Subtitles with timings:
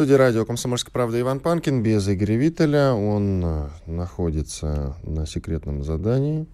[0.00, 2.94] Студии радио «Комсомольская правда» Иван Панкин без Игоря Виттеля.
[2.94, 6.46] Он э, находится на секретном задании.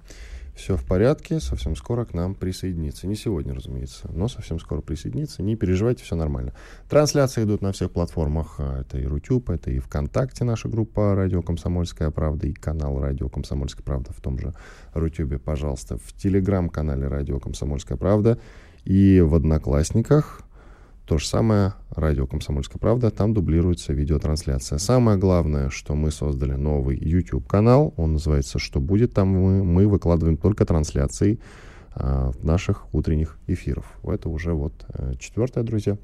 [0.57, 3.07] Все в порядке, совсем скоро к нам присоединится.
[3.07, 5.45] Не сегодня, разумеется, но совсем скоро присоединится.
[5.45, 6.55] Не переживайте, все нормально.
[6.89, 8.57] Трансляции идут на всех платформах.
[8.59, 13.29] А, это и Рутюб, это и ВКонтакте наша группа «Радио Комсомольская правда» и канал «Радио
[13.29, 14.55] Комсомольская правда» в том же
[14.93, 15.99] Рутюбе, пожалуйста.
[15.99, 18.41] В Телеграм-канале «Радио Комсомольская правда»
[18.85, 20.43] и в Одноклассниках
[21.07, 24.79] то же самое радио «Комсомольская правда», там дублируется видеотрансляция.
[24.79, 29.15] Самое главное, что мы создали новый YouTube-канал, он называется «Что будет?».
[29.15, 31.39] Там мы, мы выкладываем только трансляции
[31.95, 33.87] а, наших утренних эфиров.
[34.03, 35.97] Это уже вот э, четвертое, друзья.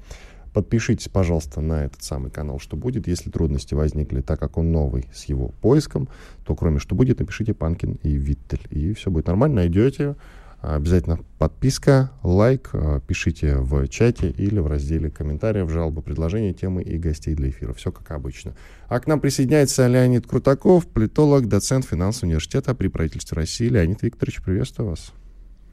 [0.53, 3.05] Подпишитесь, пожалуйста, на этот самый канал «Что будет?».
[3.05, 6.07] Если трудности возникли, так как он новый с его поиском,
[6.45, 8.65] то кроме «Что будет?», напишите «Панкин» и «Виттель».
[8.69, 10.15] И все будет нормально, найдете
[10.63, 16.97] Обязательно подписка, лайк, э, пишите в чате или в разделе комментариев, жалобы, предложения, темы и
[16.97, 17.73] гостей для эфира.
[17.73, 18.55] Все как обычно.
[18.87, 23.67] А к нам присоединяется Леонид Крутаков, политолог, доцент финансового университета при правительстве России.
[23.67, 25.11] Леонид Викторович, приветствую вас.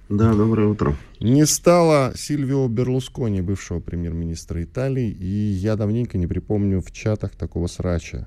[0.08, 0.96] Да, доброе утро.
[1.20, 7.68] Не стало Сильвио Берлускони, бывшего премьер-министра Италии, и я давненько не припомню в чатах такого
[7.68, 8.26] срача.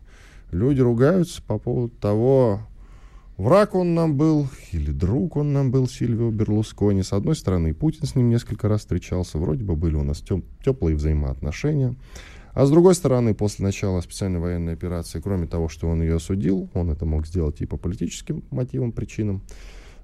[0.51, 2.65] Люди ругаются по поводу того,
[3.37, 7.01] Враг он нам был, или друг он нам был, Сильвио Берлускони.
[7.01, 10.43] С одной стороны, Путин с ним несколько раз встречался, вроде бы были у нас тем,
[10.63, 11.95] теплые взаимоотношения.
[12.53, 16.69] А с другой стороны, после начала специальной военной операции, кроме того, что он ее осудил,
[16.75, 19.41] он это мог сделать и по политическим мотивам, причинам,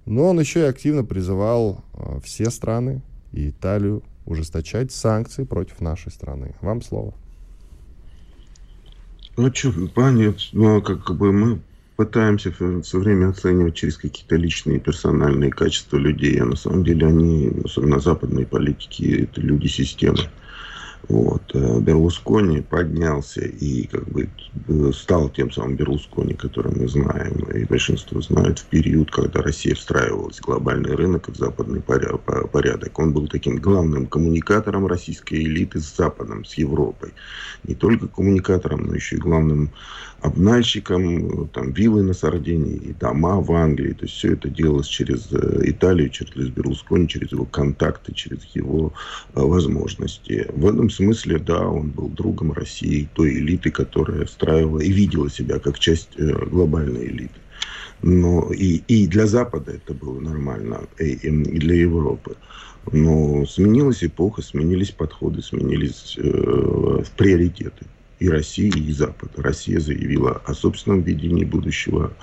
[0.07, 6.11] но он еще и активно призывал э, все страны и Италию ужесточать санкции против нашей
[6.11, 6.56] страны.
[6.61, 7.13] Вам слово.
[9.38, 10.41] Ну, что, понятно.
[10.53, 11.61] Ну, как бы мы
[11.99, 17.51] пытаемся все время оценивать через какие-то личные персональные качества людей, а на самом деле они,
[17.65, 20.19] особенно западные политики, это люди системы.
[21.09, 21.41] Вот.
[21.53, 24.29] Э, Берлускони поднялся и как бы
[24.67, 29.75] э, стал тем самым Берлускони, который мы знаем, и большинство знают, в период, когда Россия
[29.75, 32.97] встраивалась в глобальный рынок и в западный порядок.
[32.97, 37.11] Он был таким главным коммуникатором российской элиты с Западом, с Европой.
[37.63, 39.71] Не только коммуникатором, но еще и главным
[40.22, 43.94] обнальщиком, там, виллы на Сардинии и дома в Англии.
[43.94, 48.94] То есть все это делалось через э, Италию, через Берлускони, через его контакты, через его
[49.35, 50.46] э, возможности.
[50.53, 55.59] В этом смысле, да, он был другом России, той элиты, которая встраивала и видела себя
[55.59, 57.40] как часть э, глобальной элиты.
[58.02, 61.29] Но и, и для Запада это было нормально, и, и
[61.59, 62.35] для Европы.
[62.91, 67.85] Но сменилась эпоха, сменились подходы, сменились э, приоритеты
[68.19, 69.31] и России, и Запада.
[69.38, 72.13] Россия заявила о собственном видении будущего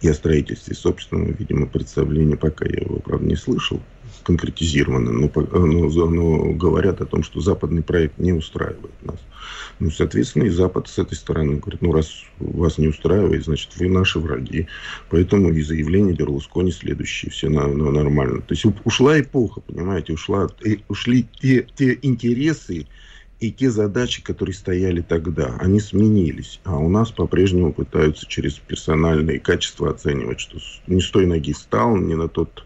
[0.00, 2.36] и о строительстве собственного, видимо, представления.
[2.36, 3.80] Пока я его, правда, не слышал
[4.24, 9.18] конкретизированно, но, но, но говорят о том, что западный проект не устраивает нас.
[9.80, 13.88] Ну, соответственно, и Запад с этой стороны говорит, ну, раз вас не устраивает, значит, вы
[13.88, 14.66] наши враги.
[15.10, 18.40] Поэтому и заявление Берлускони следующее, все на, на, нормально.
[18.40, 22.86] То есть ушла эпоха, понимаете, ушла, и, ушли те, те интересы,
[23.44, 26.60] и те задачи, которые стояли тогда, они сменились.
[26.64, 30.56] А у нас по-прежнему пытаются через персональные качества оценивать, что
[30.86, 32.64] не с той ноги встал, не на, тот,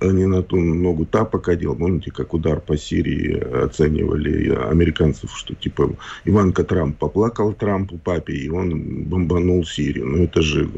[0.00, 1.74] э, не на ту ногу тапок одел.
[1.74, 5.96] Помните, как удар по Сирии оценивали американцев, что типа
[6.26, 10.08] Иванка Трамп поплакал Трампу, папе, и он бомбанул Сирию.
[10.08, 10.68] Ну это же,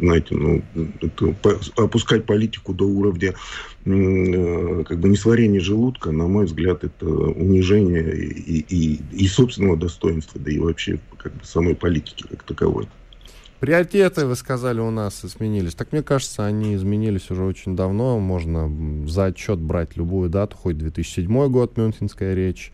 [0.00, 0.62] знаете, ну,
[1.00, 3.32] это опускать политику до уровня
[3.84, 10.52] как бы несварение желудка, на мой взгляд, это унижение и, и, и собственного достоинства, да
[10.52, 12.86] и вообще как бы самой политики как таковой.
[13.58, 15.74] Приоритеты, вы сказали, у нас изменились.
[15.74, 18.18] Так мне кажется, они изменились уже очень давно.
[18.18, 22.72] Можно за отчет брать любую дату, хоть 2007 год, Мюнхенская речь,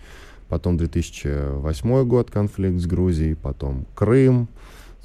[0.49, 4.49] потом 2008 год, конфликт с Грузией, потом Крым.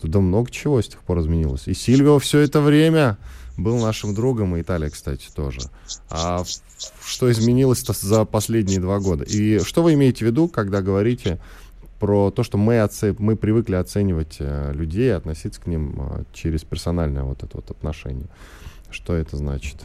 [0.02, 1.68] Туда много чего с тех пор изменилось.
[1.68, 3.18] И Сильвио все это время
[3.58, 5.60] был нашим другом, и Италия, кстати, тоже.
[6.10, 6.44] А
[7.06, 9.24] что изменилось-то за последние два года?
[9.24, 11.40] И что вы имеете в виду, когда говорите
[12.00, 13.16] про то, что мы, оце...
[13.18, 18.28] мы привыкли оценивать э, людей, относиться к ним э, через персональное вот это вот отношение?
[18.90, 19.78] Что это значит?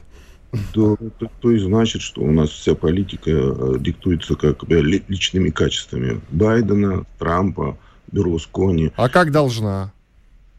[0.72, 5.50] то, то, то и значит, что у нас вся политика э, диктуется как бы личными
[5.50, 7.76] качествами Байдена, Трампа,
[8.10, 8.90] Берлускони.
[8.96, 9.92] А как должна?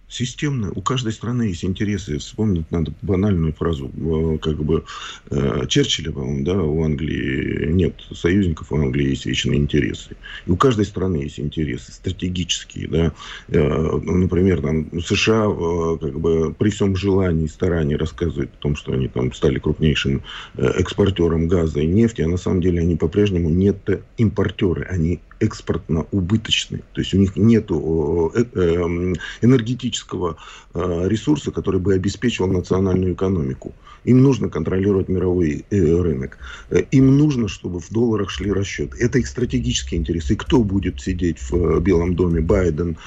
[0.10, 0.72] Системно.
[0.76, 2.18] У каждой страны есть интересы.
[2.18, 4.84] Вспомнить надо банальную фразу, э, как бы
[5.30, 10.18] э, Черчилля, по-моему, да, у Англии нет союзников, у Англии есть вечные интересы.
[10.48, 13.12] И у каждой страны есть интересы стратегические, да.
[13.50, 15.46] Э, например, там США,
[16.02, 20.24] как бы при всем желании и старании рассказывают о том, что они там стали крупнейшим
[20.58, 23.78] экспортером газа и нефти, а на самом деле они по-прежнему нет
[24.18, 26.84] импортеры, они экспортно убыточны.
[26.94, 27.72] То есть у них нет
[29.42, 30.38] энергетического
[30.74, 33.74] ресурса, который бы обеспечивал национальную экономику.
[34.06, 36.38] Им нужно контролировать мировой э, рынок.
[36.70, 38.98] Э, им нужно, чтобы в долларах шли расчеты.
[39.00, 40.34] Это их стратегические интересы.
[40.34, 42.42] И кто будет сидеть в э, Белом доме?
[42.42, 42.98] Байден,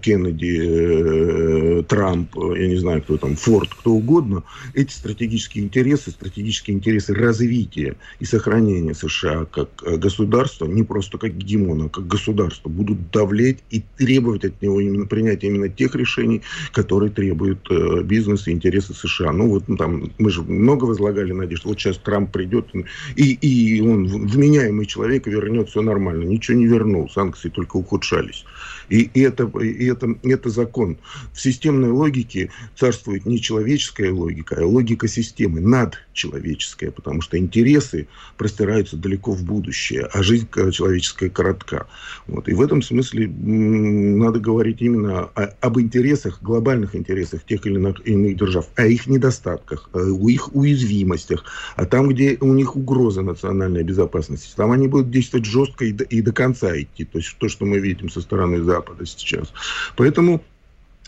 [0.00, 4.42] Кеннеди, Трамп, я не знаю, кто там, Форд, кто угодно.
[4.72, 9.68] Эти стратегические интересы, стратегические интересы развития и сохранения США как
[9.98, 15.06] государства, не просто как гегемона, а как государства, будут давлеть и требовать от него именно
[15.06, 16.42] принятия именно тех решений,
[16.72, 17.68] которые требуют
[18.04, 19.32] бизнес и интересы США.
[19.32, 21.64] Ну, вот ну, там мы же много возлагали надежд.
[21.64, 22.70] Вот сейчас Трамп придет,
[23.16, 26.24] и, и он вменяемый человек вернет все нормально.
[26.24, 28.44] Ничего не вернул, санкции только ухудшались.
[28.88, 30.98] И, это, и это, это закон.
[31.32, 38.96] В системной логике царствует не человеческая логика, а логика системы, надчеловеческая, потому что интересы простираются
[38.96, 41.86] далеко в будущее, а жизнь человеческая коротка.
[42.26, 42.48] Вот.
[42.48, 48.36] И в этом смысле надо говорить именно о, об интересах, глобальных интересах тех или иных
[48.36, 51.44] держав, о их недостатках, о их уязвимостях,
[51.76, 56.04] а там, где у них угроза национальной безопасности, там они будут действовать жестко и до,
[56.04, 57.04] и до конца идти.
[57.04, 59.52] То есть то, что мы видим со стороны Запада сейчас.
[59.96, 60.42] Поэтому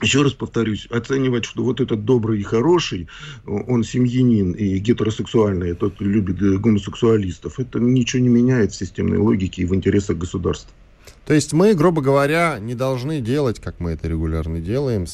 [0.03, 3.09] еще раз повторюсь, оценивать, что вот этот добрый и хороший,
[3.47, 9.65] он семьянин и гетеросексуальный, тот любит гомосексуалистов, это ничего не меняет в системной логике и
[9.65, 10.71] в интересах государства.
[11.25, 15.07] То есть мы, грубо говоря, не должны делать, как мы это регулярно делаем,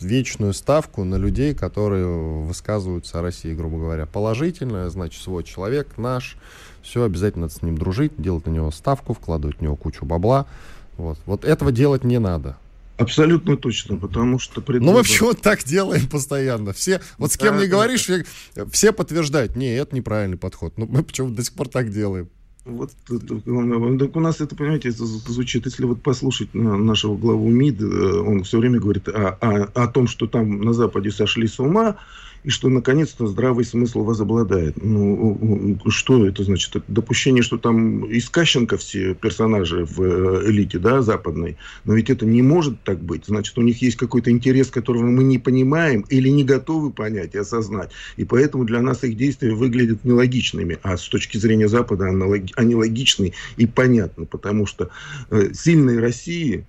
[0.00, 6.36] вечную ставку на людей, которые высказываются о России, грубо говоря, положительно, значит, свой человек наш,
[6.82, 10.46] все, обязательно надо с ним дружить, делать на него ставку, вкладывать в него кучу бабла.
[10.96, 12.56] Вот, вот этого делать не надо.
[12.96, 14.60] Абсолютно точно, потому что...
[14.60, 14.92] Предвыбор...
[14.92, 16.72] Ну, мы почему так делаем постоянно?
[16.72, 18.08] Все, вот с кем да, не говоришь,
[18.54, 18.66] да.
[18.66, 20.74] все подтверждают, не, это неправильный подход.
[20.76, 22.28] Ну, мы почему до сих пор так делаем?
[22.64, 28.20] Вот так у нас это, понимаете, это звучит, если вот послушать нашего главу МИД, э,
[28.20, 31.96] он все время говорит о, о, о том, что там на Западе сошли с ума,
[32.44, 34.76] и что наконец-то здравый смысл возобладает.
[34.82, 36.76] Ну, что это значит?
[36.88, 38.30] Допущение, что там из
[38.78, 41.56] все персонажи в э, элите, да, западной.
[41.84, 43.24] Но ведь это не может так быть.
[43.26, 47.38] Значит, у них есть какой-то интерес, которого мы не понимаем или не готовы понять и
[47.38, 47.90] осознать.
[48.18, 50.78] И поэтому для нас их действия выглядят нелогичными.
[50.82, 52.08] А с точки зрения Запада
[52.56, 54.26] они логичны и понятны.
[54.26, 54.90] Потому что
[55.30, 56.66] э, сильной России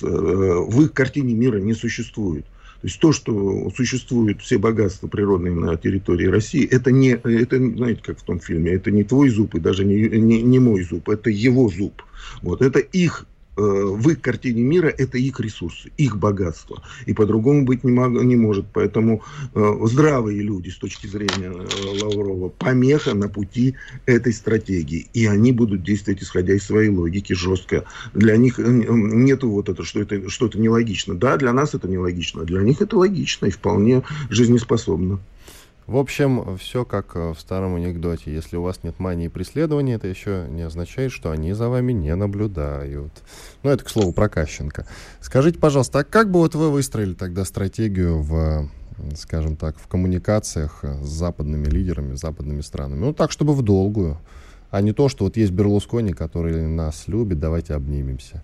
[0.00, 2.46] э, в их картине мира не существует.
[2.80, 8.00] То есть то, что существуют все богатства природные на территории России, это не, это, знаете,
[8.04, 11.08] как в том фильме, это не твой зуб и даже не, не, не мой зуб,
[11.08, 12.02] это его зуб.
[12.40, 13.26] Вот, это их
[13.58, 16.82] в их картине мира это их ресурсы, их богатство.
[17.06, 18.66] И по-другому быть не, мог, не может.
[18.72, 19.22] Поэтому
[19.54, 23.74] э, здравые люди с точки зрения э, Лаврова помеха на пути
[24.06, 25.08] этой стратегии.
[25.12, 27.84] И они будут действовать исходя из своей логики жестко.
[28.14, 31.14] Для них э, нету вот это, что это что-то нелогично.
[31.14, 35.20] Да, для нас это нелогично, а для них это логично и вполне жизнеспособно.
[35.88, 38.30] В общем, все как э, в старом анекдоте.
[38.30, 42.14] Если у вас нет мании преследования, это еще не означает, что они за вами не
[42.14, 43.10] наблюдают.
[43.62, 44.86] Ну, это, к слову, про Кащенко.
[45.22, 48.68] Скажите, пожалуйста, а как бы вот вы выстроили тогда стратегию в
[49.16, 52.98] скажем так, в коммуникациях с западными лидерами, с западными странами.
[52.98, 54.18] Ну, так, чтобы в долгую,
[54.70, 58.42] а не то, что вот есть Берлускони, который нас любит, давайте обнимемся.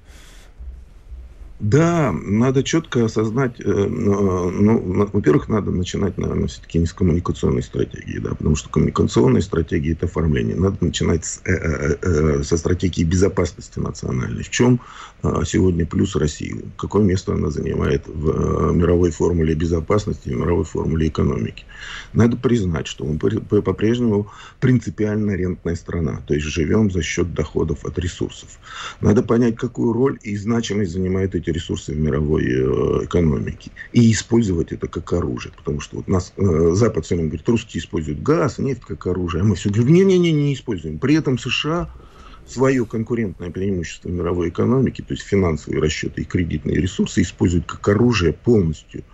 [1.64, 8.18] Да, надо четко осознать, э, ну, во-первых, надо начинать, наверное, все-таки не с коммуникационной стратегии,
[8.18, 10.56] да, потому что коммуникационная стратегия– это оформление.
[10.56, 14.42] Надо начинать с, э, э, э, со стратегии безопасности национальной.
[14.42, 14.78] В чем
[15.22, 16.66] э, сегодня плюс России?
[16.76, 21.64] Какое место она занимает в э, мировой формуле безопасности, в мировой формуле экономики?
[22.12, 24.30] Надо признать, что мы по-прежнему
[24.60, 28.50] принципиально рентная страна, то есть живем за счет доходов от ресурсов.
[29.00, 34.72] Надо понять, какую роль и значимость занимает эти ресурсы в мировой э, экономике и использовать
[34.72, 35.52] это как оружие.
[35.56, 39.42] Потому что вот нас э, Запад все время говорит, русские используют газ, нефть как оружие,
[39.42, 40.98] а мы все говорим, не-не-не, не используем.
[40.98, 41.88] При этом США
[42.46, 48.32] свое конкурентное преимущество мировой экономике, то есть финансовые расчеты и кредитные ресурсы, используют как оружие
[48.32, 49.04] полностью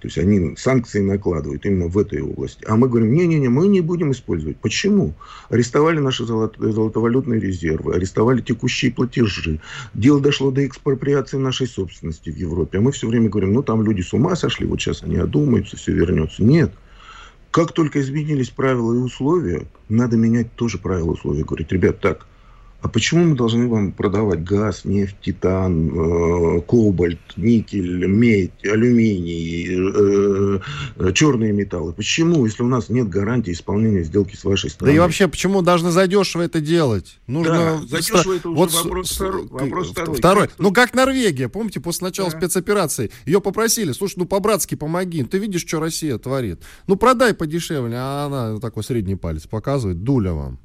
[0.00, 2.64] То есть они санкции накладывают именно в этой области.
[2.66, 4.58] А мы говорим, не-не-не, мы не будем использовать.
[4.58, 5.14] Почему?
[5.48, 9.60] Арестовали наши золото- золотовалютные резервы, арестовали текущие платежи.
[9.94, 12.78] Дело дошло до экспроприации нашей собственности в Европе.
[12.78, 15.76] А мы все время говорим, ну там люди с ума сошли, вот сейчас они одумаются,
[15.76, 16.44] все вернется.
[16.44, 16.72] Нет.
[17.50, 21.42] Как только изменились правила и условия, надо менять тоже правила и условия.
[21.42, 22.26] Говорить, ребят, так,
[22.86, 30.60] а почему мы должны вам продавать газ, нефть, титан, э, кобальт, никель, медь, алюминий, э,
[30.94, 31.92] э, черные металлы?
[31.92, 34.92] Почему, если у нас нет гарантии исполнения сделки с вашей стороны?
[34.92, 37.18] Да и вообще, почему должны задешево это делать?
[37.26, 37.80] Нужно...
[37.80, 40.16] Да, задешево это уже вот вопрос, второй, вопрос второй.
[40.16, 40.48] Второй.
[40.58, 42.38] Ну, как Норвегия, помните, после начала да.
[42.38, 46.60] спецоперации, ее попросили, слушай, ну, по-братски помоги, ты видишь, что Россия творит.
[46.86, 50.60] Ну, продай подешевле, а она такой средний палец показывает, дуля вам.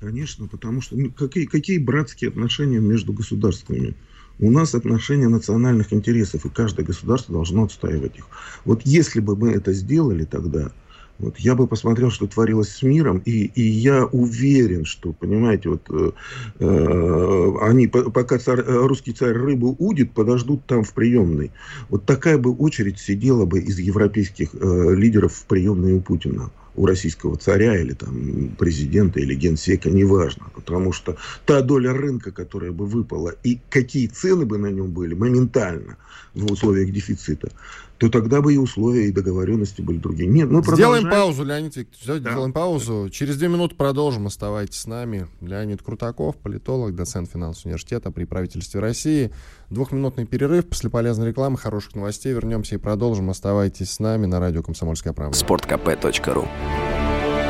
[0.00, 3.96] Конечно, потому что ну, какие, какие братские отношения между государствами?
[4.38, 8.26] У нас отношения национальных интересов, и каждое государство должно отстаивать их.
[8.64, 10.70] Вот если бы мы это сделали тогда,
[11.18, 15.82] вот, я бы посмотрел, что творилось с миром, и, и я уверен, что, понимаете, вот
[15.90, 16.12] э,
[16.60, 21.50] э, они, пока царь, русский царь рыбу удит, подождут там в приемной.
[21.88, 26.86] Вот такая бы очередь сидела бы из европейских э, лидеров в приемной у Путина у
[26.86, 30.46] российского царя или там президента или генсека, неважно.
[30.54, 35.14] Потому что та доля рынка, которая бы выпала, и какие цены бы на нем были
[35.14, 35.96] моментально
[36.34, 37.50] в условиях дефицита,
[37.98, 40.28] то тогда бы и условия, и договоренности были другие.
[40.28, 41.10] Нет, мы Сделаем продолжаем.
[41.10, 42.22] паузу, Леонид Викторович.
[42.22, 42.30] Да.
[42.30, 43.08] Сделаем паузу.
[43.10, 44.26] Через две минуты продолжим.
[44.26, 45.26] Оставайтесь с нами.
[45.40, 49.32] Леонид Крутаков, политолог, доцент финансового университета при правительстве России.
[49.70, 50.68] Двухминутный перерыв.
[50.68, 53.30] После полезной рекламы, хороших новостей вернемся и продолжим.
[53.30, 55.36] Оставайтесь с нами на радио «Комсомольская правда».
[55.36, 56.46] Спорткп.ру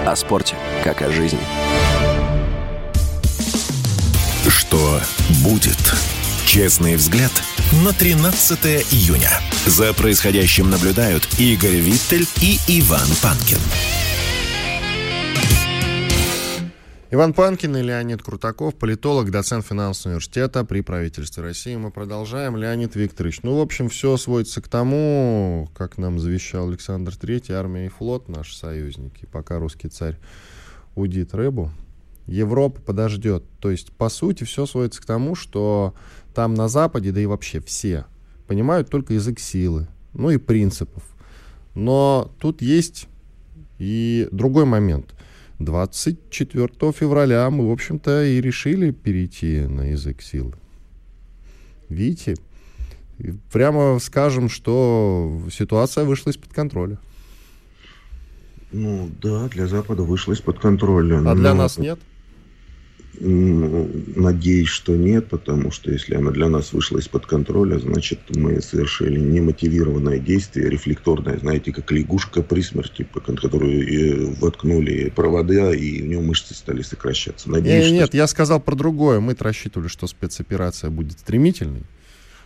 [0.07, 1.41] О спорте, как о жизни.
[4.49, 5.01] Что
[5.45, 5.77] будет?
[6.49, 7.31] Честный взгляд
[7.85, 8.59] на 13
[8.91, 9.29] июня.
[9.67, 13.59] За происходящим наблюдают Игорь Виттель и Иван Панкин.
[17.11, 21.77] Иван Панкин и Леонид Крутаков, политолог, доцент финансового университета при правительстве России.
[21.77, 22.57] Мы продолжаем.
[22.57, 27.87] Леонид Викторович, ну, в общем, все сводится к тому, как нам завещал Александр Третий, армия
[27.87, 30.17] и флот, наши союзники, пока русский царь
[30.95, 31.71] удит рыбу,
[32.29, 33.43] Европа подождет.
[33.59, 35.95] То есть, по сути, все сводится к тому, что
[36.39, 38.05] там на Западе, да и вообще все,
[38.47, 41.03] понимают только язык силы, ну и принципов.
[41.75, 43.09] Но тут есть
[43.81, 45.17] и другой момент.
[45.59, 50.53] 24 февраля мы, в общем-то, и решили перейти на язык силы.
[51.89, 52.37] Видите,
[53.53, 56.99] прямо скажем, что ситуация вышла из-под контроля.
[58.71, 61.21] Ну да, для Запада вышла из-под контроля.
[61.29, 61.99] А для нас нет?
[63.21, 69.19] Надеюсь, что нет, потому что если она для нас вышла из-под контроля, значит, мы совершили
[69.19, 76.55] немотивированное действие, рефлекторное, знаете, как лягушка при смерти, которую воткнули провода, и у нее мышцы
[76.55, 77.51] стали сокращаться.
[77.51, 77.95] Надеюсь, нет, что...
[77.95, 79.21] нет, я сказал про другое.
[79.21, 81.83] Мы рассчитывали, что спецоперация будет стремительной.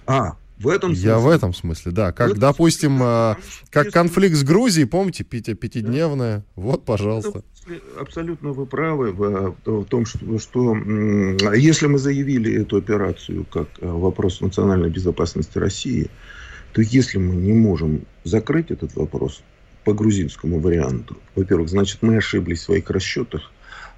[0.07, 1.11] А, в этом смысле.
[1.11, 2.13] Я в этом смысле, да.
[2.13, 3.35] Как, допустим, смысле, э,
[3.71, 6.39] как конфликт с Грузией, помните, пяти, пятидневная.
[6.39, 6.45] Да.
[6.57, 7.43] Вот, пожалуйста.
[7.99, 10.77] Абсолютно вы правы в, в том, что, что
[11.55, 16.11] если мы заявили эту операцию как э, вопрос национальной безопасности России,
[16.73, 19.43] то если мы не можем закрыть этот вопрос
[19.85, 23.53] по грузинскому варианту, во-первых, значит, мы ошиблись в своих расчетах,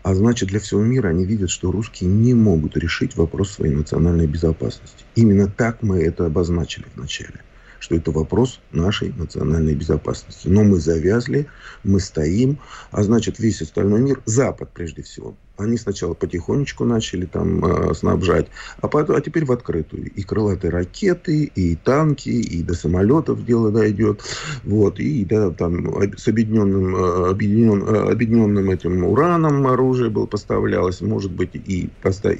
[0.04, 4.26] а значит, для всего мира они видят, что русские не могут решить вопрос своей национальной
[4.26, 5.02] безопасности.
[5.14, 7.40] Именно так мы это обозначили вначале
[7.80, 10.48] что это вопрос нашей национальной безопасности.
[10.48, 11.48] Но мы завязли,
[11.82, 12.58] мы стоим,
[12.90, 18.48] а значит весь остальной мир, Запад прежде всего, они сначала потихонечку начали там э, снабжать,
[18.80, 20.10] а, потом, а теперь в открытую.
[20.10, 24.20] И крылатые ракеты, и танки, и до самолетов дело дойдет.
[24.64, 31.00] Вот, и да, там с объединенным, э, объединен, э, объединенным этим ураном оружие было поставлялось.
[31.00, 31.88] Может быть, и,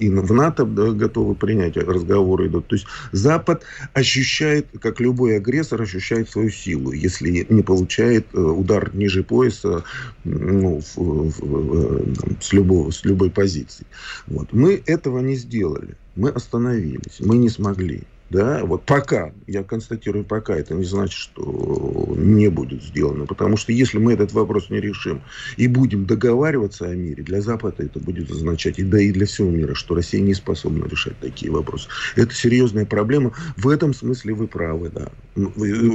[0.00, 2.66] и в НАТО да, готовы принять разговоры идут.
[2.66, 6.90] То есть Запад ощущает, как любой агрессор, ощущает свою силу.
[6.90, 9.84] Если не получает э, удар ниже пояса
[10.24, 13.86] ну, в, в, в, с любого, любой позиции.
[14.26, 14.52] Вот.
[14.52, 15.96] Мы этого не сделали.
[16.16, 17.20] Мы остановились.
[17.20, 18.02] Мы не смогли.
[18.30, 23.26] Да, вот пока, я констатирую пока, это не значит, что не будет сделано.
[23.26, 25.22] Потому что если мы этот вопрос не решим
[25.56, 29.50] и будем договариваться о мире, для Запада это будет означать, и да и для всего
[29.50, 31.88] мира, что Россия не способна решать такие вопросы.
[32.16, 33.32] Это серьезная проблема.
[33.56, 35.10] В этом смысле вы правы, да.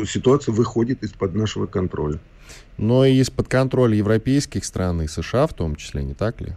[0.05, 2.19] Ситуация выходит из-под нашего контроля.
[2.77, 6.53] Но и из-под контроля европейских стран и США в том числе, не так ли?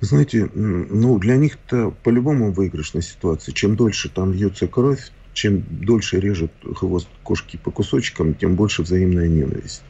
[0.00, 3.52] Знаете, ну, для них это по-любому выигрышная ситуация.
[3.52, 9.28] Чем дольше там льется кровь, чем дольше режет хвост кошки по кусочкам, тем больше взаимная
[9.28, 9.82] ненависть.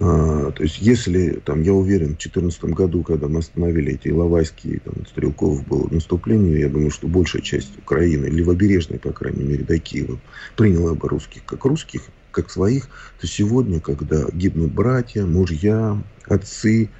[0.00, 4.80] А, то есть, если, там, я уверен, в 2014 году, когда мы остановили эти Иловайские,
[4.80, 9.78] там, Стрелков было наступление, я думаю, что большая часть Украины, левобережной, по крайней мере, до
[9.78, 10.18] Киева,
[10.56, 12.88] приняла бы русских как русских, как своих,
[13.20, 16.90] то сегодня, когда гибнут братья, мужья, отцы,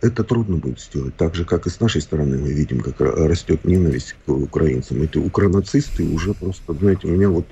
[0.00, 1.16] это трудно будет сделать.
[1.16, 5.02] Так же, как и с нашей стороны мы видим, как растет ненависть к украинцам.
[5.02, 7.46] Эти укранацисты уже просто, знаете, у меня вот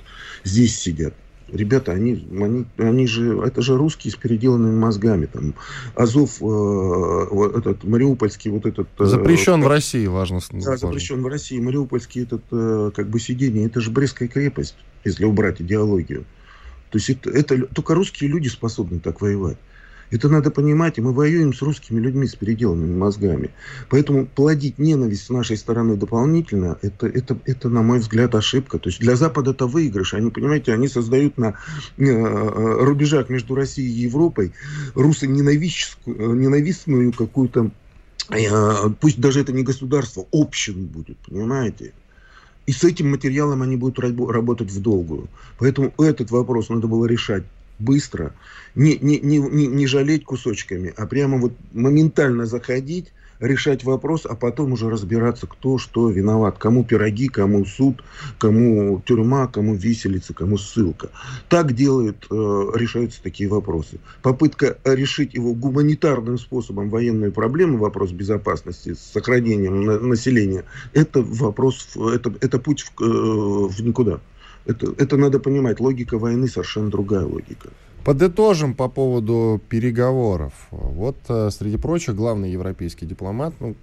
[0.45, 1.15] здесь сидят
[1.53, 5.27] ребята, они, они, они же, это же русские с переделанными мозгами.
[5.27, 5.55] Там,
[5.95, 8.89] Азов, э, этот Мариупольский, вот этот...
[8.99, 11.59] Э, запрещен э, в России, важно Да, запрещен в России.
[11.59, 16.25] Мариупольский этот, э, как бы, сидение, это же Брестская крепость, если убрать идеологию.
[16.91, 19.59] То есть это, это только русские люди способны так воевать.
[20.11, 23.51] Это надо понимать, и мы воюем с русскими людьми, с переделанными мозгами.
[23.91, 28.79] Поэтому плодить ненависть с нашей стороны дополнительно, это, это, это на мой взгляд, ошибка.
[28.79, 30.15] То есть для Запада это выигрыш.
[30.15, 31.55] Они, понимаете, они создают на
[31.99, 34.53] э, рубежах между Россией и Европой
[34.95, 37.71] руссо-ненавистную ненавистную какую-то
[38.31, 41.93] э, пусть даже это не государство, общину будет, понимаете?
[42.67, 45.29] И с этим материалом они будут работать в долгую.
[45.59, 47.45] Поэтому этот вопрос надо было решать
[47.79, 48.33] быстро,
[48.75, 54.73] не, не, не, не жалеть кусочками, а прямо вот моментально заходить, решать вопрос, а потом
[54.73, 56.59] уже разбираться, кто что виноват.
[56.59, 58.03] Кому пироги, кому суд,
[58.39, 61.11] кому тюрьма, кому виселица, кому ссылка.
[61.49, 62.35] Так делают, э,
[62.75, 63.99] решаются такие вопросы.
[64.23, 71.89] Попытка решить его гуманитарным способом военную проблему, вопрос безопасности с сохранением на, населения, это вопрос,
[71.97, 74.21] это, это путь в, э, в никуда.
[74.69, 75.81] Это, это надо понимать.
[75.81, 77.71] Логика войны совершенно другая логика.
[78.05, 80.53] Подытожим по поводу переговоров.
[80.71, 83.75] Вот, э, среди прочих, главный европейский дипломат, ну,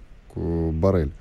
[0.72, 1.12] Барель,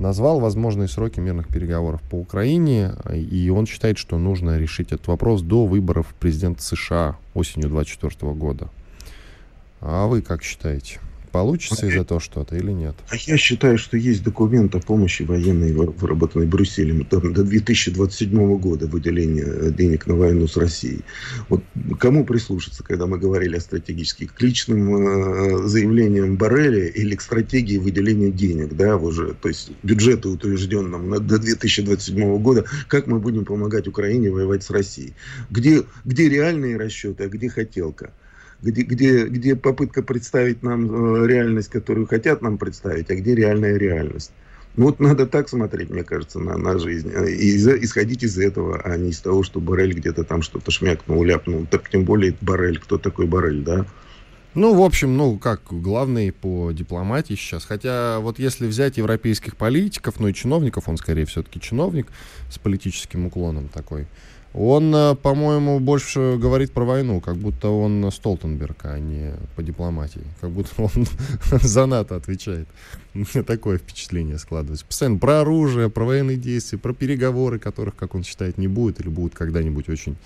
[0.00, 5.42] назвал возможные сроки мирных переговоров по Украине, и он считает, что нужно решить этот вопрос
[5.42, 8.70] до выборов президента США осенью 2024 года.
[9.80, 11.00] А вы как считаете?
[11.36, 12.94] Получится из этого что-то или нет?
[13.10, 18.86] А я считаю, что есть документ о помощи военной, выработанной Брюсселем там, до 2027 года
[18.86, 21.02] выделения э, денег на войну с Россией.
[21.50, 21.62] Вот
[22.00, 24.32] кому прислушаться, когда мы говорили о стратегических?
[24.32, 30.30] К личным э, заявлениям Барреля или к стратегии выделения денег, да, уже, то есть бюджету
[30.30, 35.12] утвержденном на, до 2027 года, как мы будем помогать Украине воевать с Россией?
[35.50, 38.14] Где, где реальные расчеты, а где хотелка?
[38.62, 43.76] Где, где, где попытка представить нам э, реальность, которую хотят нам представить, а где реальная
[43.76, 44.32] реальность.
[44.76, 47.10] Ну вот надо так смотреть, мне кажется, на, на жизнь.
[47.12, 51.22] Э, и исходить из этого, а не из того, что Барель где-то там что-то шмякнул,
[51.24, 51.66] ляпнул.
[51.70, 52.78] Так тем более Барель.
[52.78, 53.86] Кто такой Барель, да?
[54.54, 57.66] Ну, в общем, ну, как главный по дипломатии сейчас.
[57.66, 62.06] Хотя вот если взять европейских политиков, ну и чиновников, он скорее все-таки чиновник
[62.50, 64.06] с политическим уклоном такой,
[64.56, 70.22] он, э, по-моему, больше говорит про войну, как будто он Столтенберг, а не по дипломатии.
[70.40, 71.06] Как будто он
[71.60, 72.66] за НАТО отвечает.
[73.12, 74.86] Мне такое впечатление складывается.
[74.86, 79.08] Постоянно про оружие, про военные действия, про переговоры, которых, как он считает, не будет или
[79.08, 80.16] будут когда-нибудь очень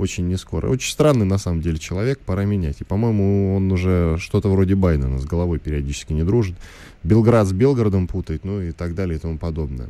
[0.00, 0.68] очень не скоро.
[0.68, 2.80] Очень странный, на самом деле, человек, пора менять.
[2.80, 6.56] И, по-моему, он уже что-то вроде Байдена с головой периодически не дружит.
[7.02, 9.88] Белград с Белгородом путает, ну и так далее и тому подобное.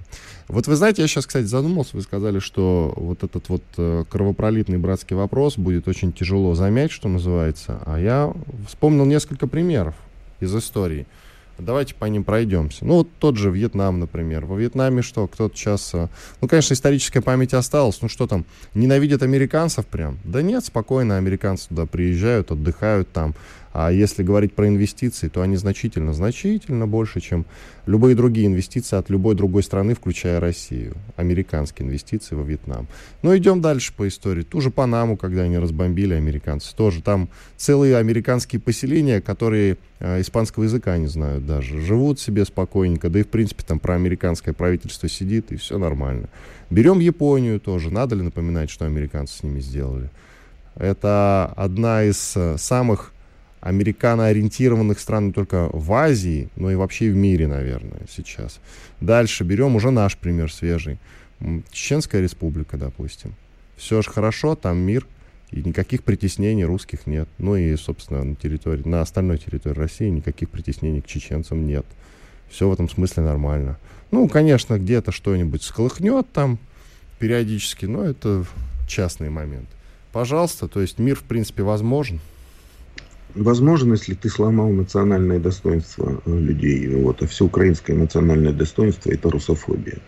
[0.48, 4.78] Вот вы знаете, я сейчас, кстати, задумался, вы сказали, что вот этот вот э, кровопролитный
[4.78, 7.80] братский вопрос будет очень тяжело замять, что называется.
[7.84, 8.32] А я
[8.68, 9.94] вспомнил несколько примеров
[10.38, 11.06] из истории.
[11.60, 12.84] Давайте по ним пройдемся.
[12.84, 14.46] Ну, вот тот же Вьетнам, например.
[14.46, 15.94] Во Вьетнаме что, кто-то сейчас...
[15.94, 16.08] Э,
[16.40, 18.00] ну, конечно, историческая память осталась.
[18.02, 18.44] Ну, что там,
[18.74, 20.18] ненавидят американцев прям?
[20.24, 23.34] Да нет, спокойно американцы туда приезжают, отдыхают там.
[23.72, 27.46] А если говорить про инвестиции, то они значительно, значительно больше, чем
[27.86, 30.96] любые другие инвестиции от любой другой страны, включая Россию.
[31.16, 32.88] Американские инвестиции во Вьетнам.
[33.22, 34.42] Но идем дальше по истории.
[34.42, 37.00] Ту же Панаму, когда они разбомбили, американцы тоже.
[37.00, 41.80] Там целые американские поселения, которые э, испанского языка не знают даже.
[41.80, 43.08] Живут себе спокойненько.
[43.08, 46.28] Да и, в принципе, там про американское правительство сидит, и все нормально.
[46.70, 47.92] Берем Японию тоже.
[47.92, 50.10] Надо ли напоминать, что американцы с ними сделали?
[50.74, 53.12] Это одна из э, самых
[53.60, 58.60] американо-ориентированных стран не только в Азии, но и вообще в мире, наверное, сейчас.
[59.00, 60.98] Дальше берем уже наш пример свежий.
[61.70, 63.34] Чеченская республика, допустим.
[63.76, 65.06] Все же хорошо, там мир,
[65.50, 67.28] и никаких притеснений русских нет.
[67.38, 71.86] Ну и, собственно, на, территории, на остальной территории России никаких притеснений к чеченцам нет.
[72.50, 73.78] Все в этом смысле нормально.
[74.10, 76.58] Ну, конечно, где-то что-нибудь сколыхнет там
[77.18, 78.44] периодически, но это
[78.88, 79.68] частный момент.
[80.12, 82.20] Пожалуйста, то есть мир, в принципе, возможен.
[83.34, 89.30] Возможно, если ты сломал национальное достоинство э, людей, вот, а все украинское национальное достоинство– это
[89.30, 89.98] русофобия.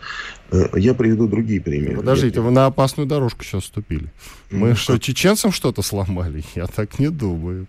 [0.51, 1.97] Э, я приведу другие примеры.
[1.97, 4.13] Подождите, вы на опасную дорожку сейчас вступили.
[4.51, 6.45] Мы ну, что, чеченцам что-то сломали?
[6.55, 7.67] Я так не думаю.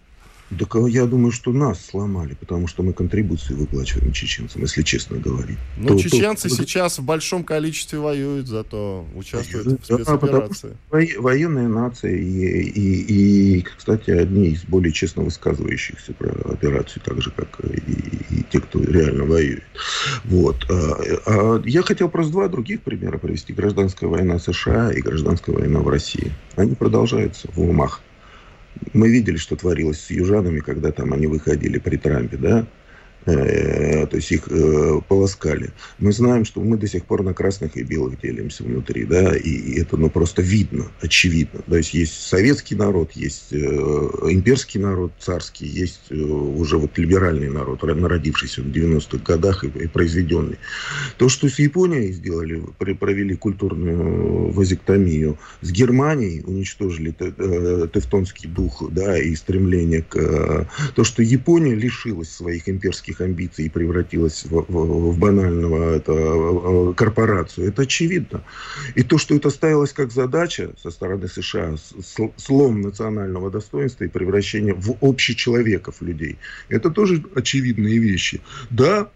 [0.59, 5.57] Так я думаю, что нас сломали, потому что мы контрибуции выплачиваем чеченцам, если честно говорить.
[5.77, 6.55] Ну, то, чеченцы то...
[6.55, 10.77] сейчас в большом количестве воюют, зато участвуют да, в спецоперации.
[10.91, 17.21] Да, военная нация и, и, и, кстати, одни из более честно высказывающихся про операцию, так
[17.21, 19.63] же, как и, и те, кто реально воюет.
[20.25, 20.65] Вот.
[20.69, 23.53] А, а я хотел просто два других примера привести.
[23.53, 26.31] Гражданская война США и гражданская война в России.
[26.55, 28.01] Они продолжаются в умах
[28.93, 32.67] мы видели, что творилось с южанами, когда там они выходили при Трампе, да,
[33.25, 35.71] то есть их э, полоскали.
[35.99, 39.79] Мы знаем, что мы до сих пор на красных и белых делимся внутри, да, и
[39.79, 41.61] это, ну, просто видно, очевидно.
[41.67, 47.83] То есть есть советский народ, есть э, имперский народ, царский, есть уже вот либеральный народ,
[47.83, 50.57] народившийся в 90-х годах и произведенный.
[51.17, 52.63] То, что с Японией сделали,
[52.99, 60.67] провели культурную вазектомию, с Германией уничтожили тевтонский дух, да, и стремление к...
[60.95, 66.11] То, что Япония лишилась своих имперских политических амбиций и превратилась в, в, в банального это,
[66.11, 68.43] э, корпорацию, это очевидно.
[68.95, 71.75] И то, что это ставилось как задача со стороны США,
[72.37, 76.37] слом национального достоинства и превращение в общечеловеков людей,
[76.69, 78.41] это тоже очевидные вещи.
[78.69, 79.09] Да,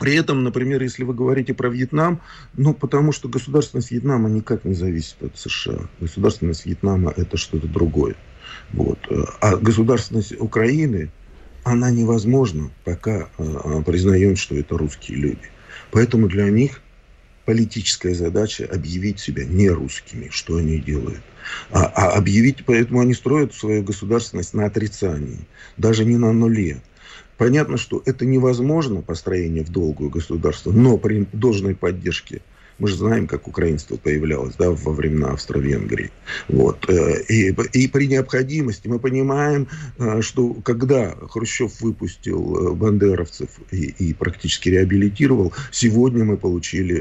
[0.00, 2.20] при этом, например, если вы говорите про Вьетнам,
[2.56, 5.88] ну, потому что государственность Вьетнама никак не зависит от США.
[6.00, 8.16] Государственность Вьетнама– это что-то другое.
[8.72, 8.98] Вот.
[9.40, 11.10] А государственность Украины
[11.64, 15.50] она невозможна, пока э, признаем, что это русские люди.
[15.90, 16.80] Поэтому для них
[17.44, 21.20] политическая задача объявить себя не русскими, что они делают.
[21.70, 25.40] А, а объявить, поэтому они строят свою государственность на отрицании,
[25.76, 26.80] даже не на нуле.
[27.36, 32.42] Понятно, что это невозможно построение в долгую государство, но при должной поддержке
[32.78, 36.10] мы же знаем, как украинство появлялось да, во времена Австро-Венгрии.
[36.48, 36.88] Вот.
[36.88, 43.94] Э, и, и при необходимости мы понимаем, э, что когда Хрущев выпустил э, бандеровцев и,
[43.98, 46.94] и практически реабилитировал, сегодня мы получили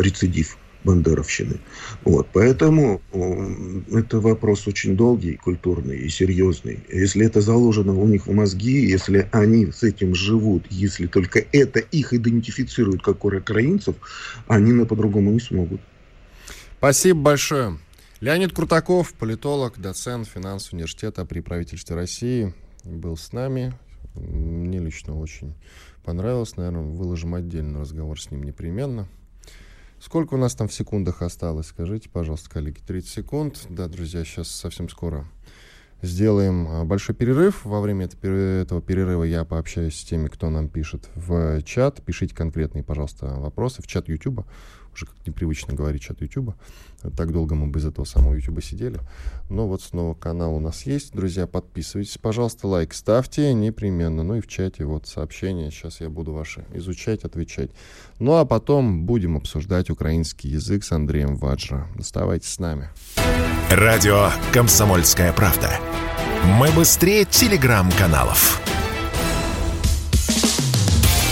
[0.00, 1.58] рецидив бандеровщины.
[2.04, 3.02] Вот, поэтому
[3.92, 6.78] это вопрос очень долгий, культурный и серьезный.
[6.88, 11.80] Если это заложено у них в мозги, если они с этим живут, если только это
[11.80, 13.96] их идентифицирует как украинцев,
[14.46, 15.80] они на по-другому не смогут.
[16.78, 17.78] Спасибо большое.
[18.20, 23.74] Леонид Крутаков, политолог, доцент финансового университета при правительстве России, был с нами.
[24.14, 25.54] Мне лично очень
[26.04, 26.56] понравилось.
[26.56, 29.08] Наверное, выложим отдельный разговор с ним непременно.
[30.06, 31.66] Сколько у нас там в секундах осталось?
[31.66, 32.78] Скажите, пожалуйста, коллеги.
[32.86, 33.66] 30 секунд.
[33.68, 35.26] Да, друзья, сейчас совсем скоро
[36.00, 37.64] сделаем а, большой перерыв.
[37.64, 42.04] Во время этого перерыва я пообщаюсь с теми, кто нам пишет в чат.
[42.04, 44.46] Пишите конкретные, пожалуйста, вопросы в чат YouTube
[44.96, 46.54] уже как непривычно говорить чат YouTube.
[47.16, 48.98] Так долго мы без этого самого YouTube сидели.
[49.48, 51.12] Но вот снова канал у нас есть.
[51.12, 54.22] Друзья, подписывайтесь, пожалуйста, лайк ставьте непременно.
[54.22, 55.70] Ну и в чате вот сообщения.
[55.70, 57.70] Сейчас я буду ваши изучать, отвечать.
[58.18, 61.86] Ну а потом будем обсуждать украинский язык с Андреем Ваджра.
[61.98, 62.88] Оставайтесь с нами.
[63.70, 65.70] Радио «Комсомольская правда».
[66.58, 68.60] Мы быстрее телеграм-каналов.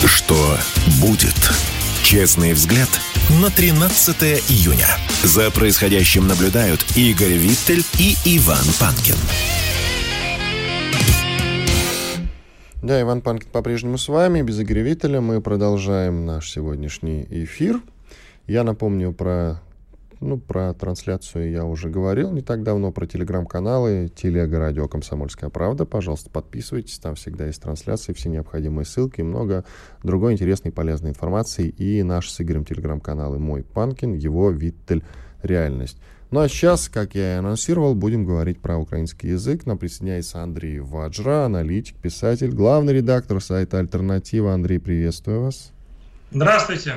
[0.06, 0.56] Что
[1.00, 1.73] будет?
[2.04, 2.88] Честный взгляд–
[3.42, 4.86] на 13 июня.
[5.22, 9.16] За происходящим наблюдают Игорь Виттель и Иван Панкин.
[12.82, 14.42] Да, Иван Панкин по-прежнему с вами.
[14.42, 17.80] Без Игоря Виттеля мы продолжаем наш сегодняшний эфир.
[18.46, 19.62] Я напомню про
[20.24, 25.84] ну, про трансляцию я уже говорил не так давно, про телеграм-каналы, телега, радио «Комсомольская правда».
[25.84, 29.64] Пожалуйста, подписывайтесь, там всегда есть трансляции, все необходимые ссылки, много
[30.02, 31.68] другой интересной и полезной информации.
[31.68, 35.04] И наш с Игорем телеграм-канал и мой Панкин, его Виттель
[35.42, 35.98] «Реальность».
[36.30, 39.66] Ну а сейчас, как я и анонсировал, будем говорить про украинский язык.
[39.66, 44.52] Нам присоединяется Андрей Ваджра, аналитик, писатель, главный редактор сайта «Альтернатива».
[44.52, 45.70] Андрей, приветствую вас.
[46.32, 46.94] Здравствуйте.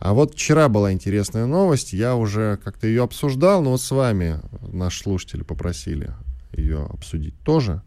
[0.00, 4.40] А вот вчера была интересная новость, я уже как-то ее обсуждал, но вот с вами
[4.72, 6.12] наши слушатели попросили
[6.52, 7.82] ее обсудить тоже,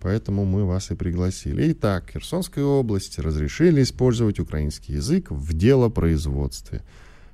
[0.00, 1.72] поэтому мы вас и пригласили.
[1.72, 6.80] Итак, в Херсонской области разрешили использовать украинский язык в делопроизводстве.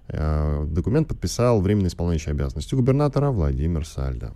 [0.08, 4.32] Э, документ подписал временно исполняющий обязанности губернатора Владимир Сальдо.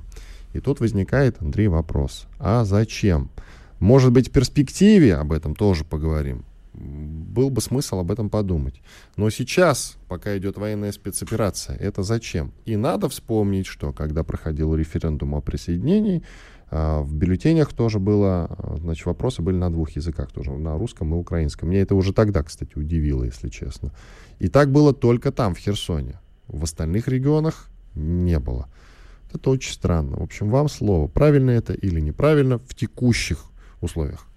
[0.52, 2.28] И тут возникает, Андрей, вопрос.
[2.38, 3.30] А зачем?
[3.80, 6.44] Может быть, в перспективе об этом тоже поговорим
[6.78, 8.80] был бы смысл об этом подумать.
[9.16, 12.52] Но сейчас, пока идет военная спецоперация, это зачем?
[12.64, 16.22] И надо вспомнить, что когда проходил референдум о присоединении,
[16.70, 21.16] А в бюллетенях тоже было, значит, вопросы были на двух языках тоже, на русском и
[21.16, 21.70] украинском.
[21.70, 23.92] Меня это уже тогда, кстати, удивило, если честно.
[24.38, 26.20] И так было только там, в Херсоне.
[26.46, 28.68] В остальных регионах не было.
[29.32, 30.18] Это очень странно.
[30.18, 31.08] В общем, вам слово.
[31.08, 33.44] Правильно это или неправильно в текущих
[33.80, 34.27] условиях?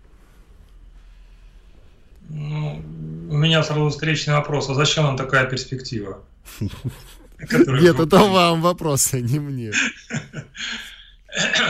[2.34, 2.82] Ну,
[3.30, 4.70] у меня сразу встречный вопрос.
[4.70, 6.20] А зачем нам такая перспектива?
[6.60, 9.72] Нет, это вам вопрос, а не мне.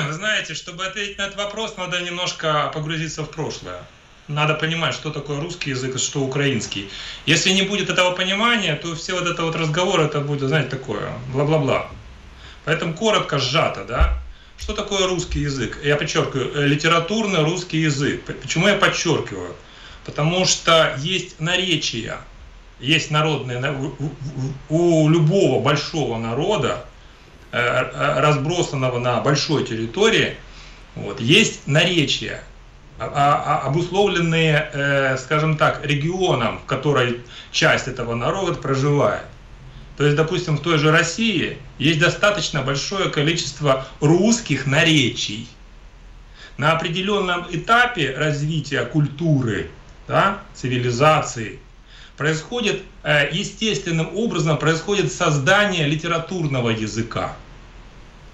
[0.07, 3.81] Вы знаете, чтобы ответить на этот вопрос, надо немножко погрузиться в прошлое.
[4.27, 6.89] Надо понимать, что такое русский язык что украинский.
[7.25, 11.11] Если не будет этого понимания, то все вот это вот разговор, это будет, знаете, такое,
[11.33, 11.87] бла-бла-бла.
[12.65, 14.19] Поэтому коротко, сжато, да.
[14.57, 15.79] Что такое русский язык?
[15.83, 18.23] Я подчеркиваю, литературный русский язык.
[18.41, 19.55] Почему я подчеркиваю?
[20.05, 22.17] Потому что есть наречия,
[22.79, 23.75] есть народные,
[24.69, 26.85] у любого большого народа,
[27.51, 30.35] э, э, разбросанного на большой территории,
[30.95, 32.43] вот, есть наречия,
[32.99, 39.23] а, а, а, обусловленные, скажем так, регионом, в которой часть этого народа проживает.
[39.97, 45.47] То есть, допустим, в той же России есть достаточно большое количество русских наречий.
[46.57, 49.69] На определенном этапе развития культуры,
[50.07, 51.59] да, цивилизации,
[52.17, 57.35] происходит э, естественным образом происходит создание литературного языка.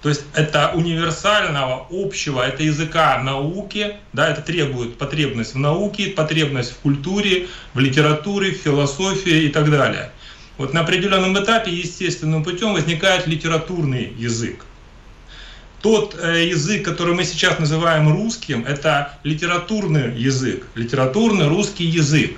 [0.02, 6.72] То есть это универсального, общего, это языка науки, да, это требует потребность в науке, потребность
[6.72, 10.12] в культуре, в литературе, в философии и так далее.
[10.56, 14.64] Вот на определенном этапе естественным путем возникает литературный язык.
[15.82, 22.36] Тот э, язык, который мы сейчас называем русским, это литературный язык, литературный русский язык,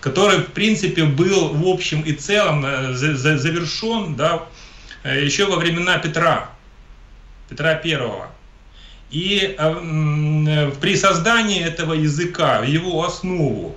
[0.00, 4.44] который, в принципе, был в общем и целом э, завершен да,
[5.02, 6.50] э, еще во времена Петра,
[7.48, 8.28] Петра Первого.
[9.10, 9.56] И
[10.82, 13.74] при создании этого языка, его основу,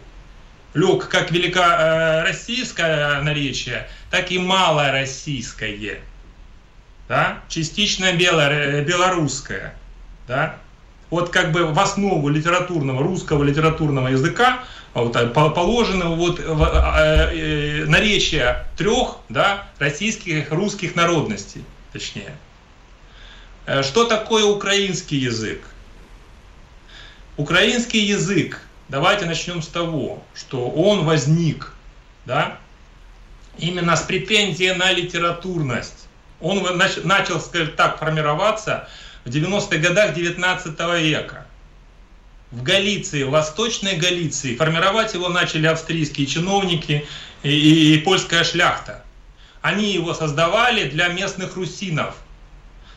[0.73, 6.01] лег как великороссийское наречие, так и малороссийское,
[7.11, 7.41] да?
[7.49, 9.75] частично бело, белорусское.
[10.29, 10.55] Да?
[11.09, 18.65] Вот как бы в основу литературного, русского литературного языка вот, положено вот, э, э, наречие
[18.77, 22.33] трех да, российских, русских народностей, точнее.
[23.65, 25.61] Э, что такое украинский язык?
[27.35, 31.73] Украинский язык давайте начнем с того, что он возник,
[32.25, 32.57] да,
[33.57, 36.07] именно с претензией на литературность.
[36.41, 36.65] Он
[37.03, 38.87] начал, скажем так, формироваться
[39.25, 41.45] в 90-х годах 19 века.
[42.51, 47.05] В Галиции, в Восточной Галиции, формировать его начали австрийские чиновники
[47.43, 49.03] и, и, и польская шляхта.
[49.61, 52.15] Они его создавали для местных русинов–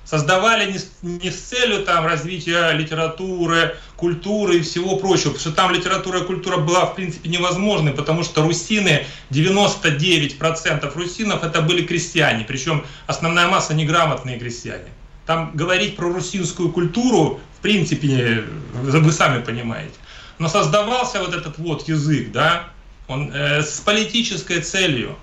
[0.05, 5.73] создавали не, не с целью там развития литературы, культуры и всего прочего, потому что там
[5.73, 12.45] литература и культура была в принципе невозможной, потому что русины, 99% русинов это были крестьяне,
[12.45, 14.89] причем основная масса неграмотные крестьяне.
[15.27, 19.95] Там говорить про русинскую культуру, в принципе, вы сами понимаете.
[20.39, 22.69] Но создавался вот этот вот язык, да,
[23.09, 25.17] он э, с политической целью.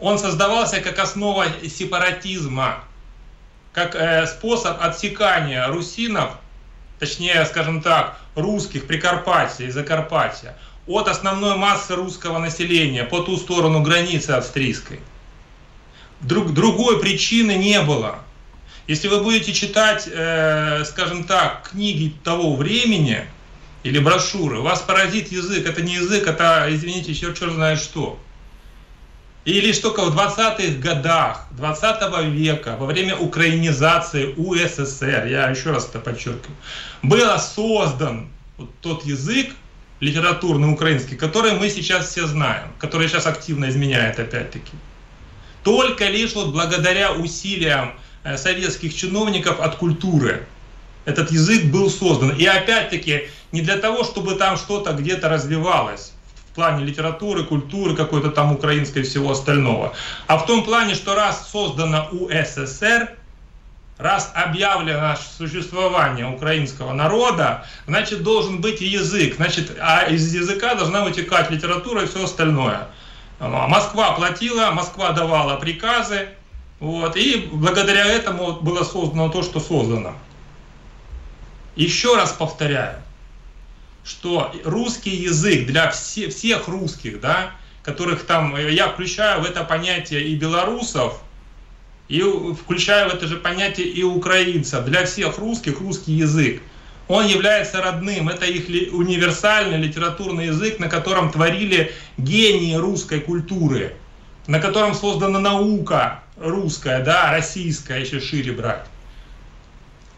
[0.00, 2.84] Он создавался как основа сепаратизма,
[3.72, 6.32] как э, способ отсекания русинов,
[6.98, 10.56] точнее, скажем так, русских Прикарпатия и Закарпатья
[10.86, 15.00] от основной массы русского населения по ту сторону границы австрийской.
[16.20, 18.18] Друг, другой причины не было.
[18.86, 23.24] Если вы будете читать, э, скажем так, книги того времени
[23.84, 25.66] или брошюры, вас поразит язык.
[25.66, 28.18] Это не язык, это, извините, черт, черт знает что.
[29.46, 35.88] И лишь только в 20-х годах 20 века, во время украинизации УССР, я еще раз
[35.88, 36.56] это подчеркиваю,
[37.02, 39.50] был создан вот тот язык
[40.00, 44.72] литературный украинский, который мы сейчас все знаем, который сейчас активно изменяет опять-таки.
[45.62, 50.46] Только лишь вот благодаря усилиям э, советских чиновников от культуры
[51.04, 52.30] этот язык был создан.
[52.36, 56.12] И опять-таки не для того, чтобы там что-то где-то развивалось,
[56.50, 59.92] в плане литературы, культуры, какой-то там украинской и всего остального.
[60.26, 63.10] А в том плане, что раз создана УССР,
[63.98, 71.50] раз объявлено существование украинского народа, значит должен быть язык, значит, а из языка должна вытекать
[71.50, 72.88] литература и все остальное.
[73.38, 76.28] Москва платила, Москва давала приказы,
[76.80, 80.14] вот, и благодаря этому было создано то, что создано.
[81.76, 82.96] Еще раз повторяю,
[84.04, 90.24] что русский язык для все, всех русских, да, которых там, я включаю в это понятие
[90.24, 91.20] и белорусов,
[92.08, 94.84] и включая в это же понятие и украинцев.
[94.84, 96.60] Для всех русских русский язык.
[97.06, 98.28] Он является родным.
[98.28, 103.94] Это их универсальный литературный язык, на котором творили гении русской культуры,
[104.46, 108.86] на котором создана наука русская, да, российская, еще шире брать.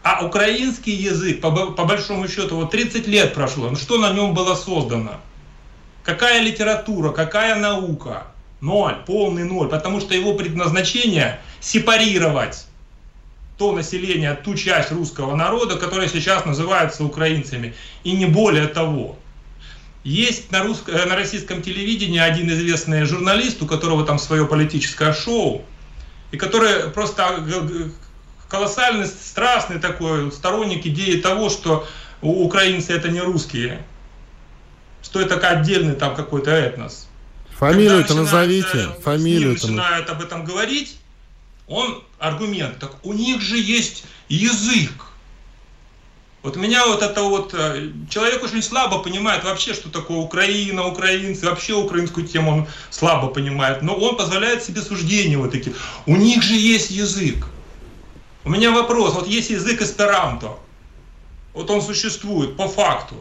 [0.03, 4.33] А украинский язык, по, по большому счету, вот 30 лет прошло, ну что на нем
[4.33, 5.21] было создано?
[6.03, 8.27] Какая литература, какая наука?
[8.59, 12.65] Ноль, полный ноль, потому что его предназначение сепарировать
[13.57, 19.17] то население, ту часть русского народа, которая сейчас называется украинцами, и не более того.
[20.03, 25.13] Есть на, русско, э, на российском телевидении один известный журналист, у которого там свое политическое
[25.13, 25.63] шоу,
[26.31, 27.37] и который просто
[28.53, 31.87] э, колоссальный, страстный такой сторонник идеи того, что
[32.21, 33.83] украинцы это не русские,
[35.01, 37.07] что это отдельный там какой-то этнос.
[37.57, 38.89] Фамилию-то назовите.
[39.03, 40.97] Фамилию начинают об этом говорить,
[41.67, 44.91] он аргумент, так у них же есть язык.
[46.41, 51.45] Вот меня вот это вот, э, человек очень слабо понимает вообще, что такое Украина, украинцы,
[51.45, 55.73] вообще украинскую тему он слабо понимает, но он позволяет себе суждения вот такие.
[56.05, 57.47] У них же есть язык.
[58.45, 60.57] У меня вопрос, вот есть язык эсперанто,
[61.53, 63.15] вот он существует по факту.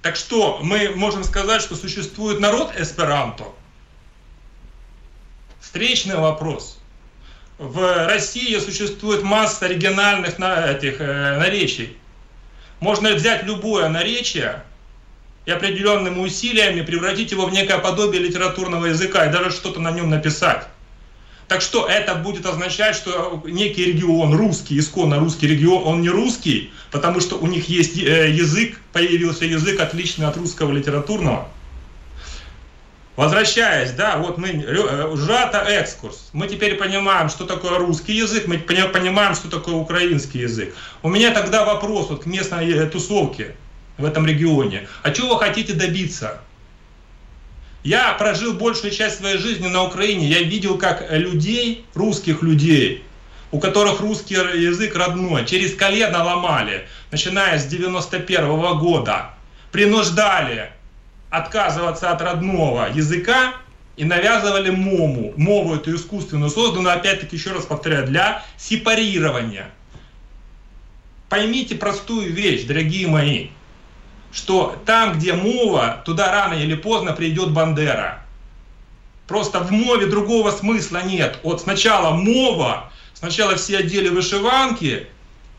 [0.00, 3.44] Так что, мы можем сказать, что существует народ эсперанто?
[5.60, 6.78] Встречный вопрос.
[7.58, 11.96] В России существует масса оригинальных на этих э, наречий.
[12.78, 14.62] Можно взять любое наречие
[15.46, 20.08] и определенными усилиями превратить его в некое подобие литературного языка и даже что-то на нем
[20.08, 20.68] написать.
[21.48, 26.70] Так что это будет означать, что некий регион, русский, исконно русский регион, он не русский,
[26.90, 31.48] потому что у них есть э, язык, появился язык отличный от русского литературного.
[33.16, 36.28] Возвращаясь, да, вот мы, э, сжато экскурс.
[36.34, 40.74] Мы теперь понимаем, что такое русский язык, мы понимаем, что такое украинский язык.
[41.02, 43.56] У меня тогда вопрос вот к местной э, тусовке
[43.96, 44.86] в этом регионе.
[45.02, 46.42] А чего вы хотите добиться?
[47.84, 50.26] Я прожил большую часть своей жизни на Украине.
[50.26, 53.04] Я видел, как людей, русских людей,
[53.50, 59.30] у которых русский язык родной, через колено ломали, начиная с 91 -го года,
[59.70, 60.70] принуждали
[61.30, 63.54] отказываться от родного языка
[63.96, 65.32] и навязывали мому.
[65.36, 69.70] Мову эту искусственную созданную, опять-таки, еще раз повторяю, для сепарирования.
[71.28, 73.48] Поймите простую вещь, дорогие мои
[74.32, 78.24] что там, где мова, туда рано или поздно придет Бандера.
[79.26, 81.38] Просто в мове другого смысла нет.
[81.42, 85.06] Вот сначала мова, сначала все одели вышиванки,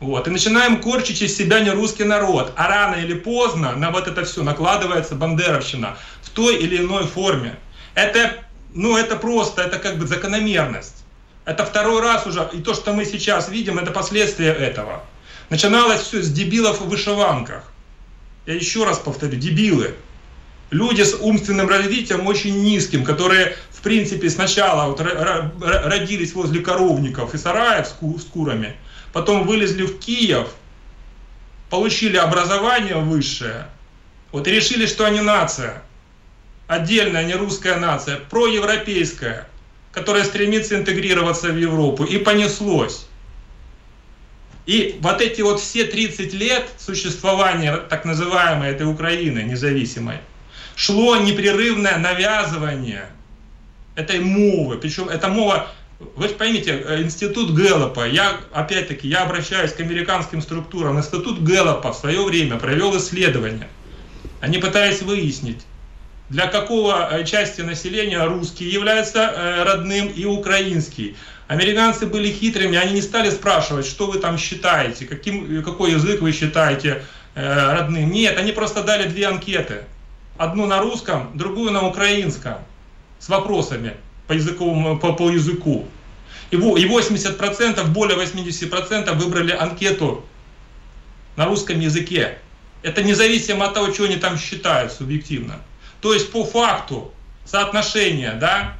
[0.00, 2.52] вот, и начинаем корчить из себя не русский народ.
[2.56, 7.58] А рано или поздно на вот это все накладывается бандеровщина в той или иной форме.
[7.94, 8.38] Это,
[8.72, 11.04] ну, это просто, это как бы закономерность.
[11.44, 15.02] Это второй раз уже, и то, что мы сейчас видим, это последствия этого.
[15.50, 17.64] Начиналось все с дебилов в вышиванках.
[18.46, 19.94] Я еще раз повторю, дебилы.
[20.70, 27.38] Люди с умственным развитием очень низким, которые, в принципе, сначала вот родились возле коровников и
[27.38, 28.76] сараев с курами,
[29.12, 30.48] потом вылезли в Киев,
[31.70, 33.66] получили образование высшее,
[34.32, 35.82] вот и решили, что они нация,
[36.68, 39.48] отдельная, не русская нация, проевропейская,
[39.90, 43.06] которая стремится интегрироваться в Европу, и понеслось.
[44.66, 50.18] И вот эти вот все 30 лет существования так называемой этой Украины независимой
[50.76, 53.06] шло непрерывное навязывание
[53.94, 54.78] этой мовы.
[54.78, 55.68] Причем эта мова,
[55.98, 61.92] вы же поймите, э, институт Гэллопа, я, опять-таки, я обращаюсь к американским структурам, институт Гэллопа
[61.92, 63.68] в свое время провел исследование.
[64.40, 65.60] Они пытались выяснить,
[66.30, 71.16] для какого э, части населения русский является э, родным и украинский.
[71.50, 76.30] Американцы были хитрыми, они не стали спрашивать, что вы там считаете, каким, какой язык вы
[76.30, 77.02] считаете
[77.34, 78.08] э, родным.
[78.08, 79.82] Нет, они просто дали две анкеты.
[80.38, 82.58] Одну на русском, другую на украинском.
[83.18, 83.94] С вопросами
[84.28, 85.88] по, языковому, по, по языку.
[86.52, 90.24] И 80%, более 80% выбрали анкету
[91.34, 92.38] на русском языке.
[92.82, 95.56] Это независимо от того, что они там считают субъективно.
[96.00, 97.12] То есть по факту
[97.44, 98.76] соотношение да,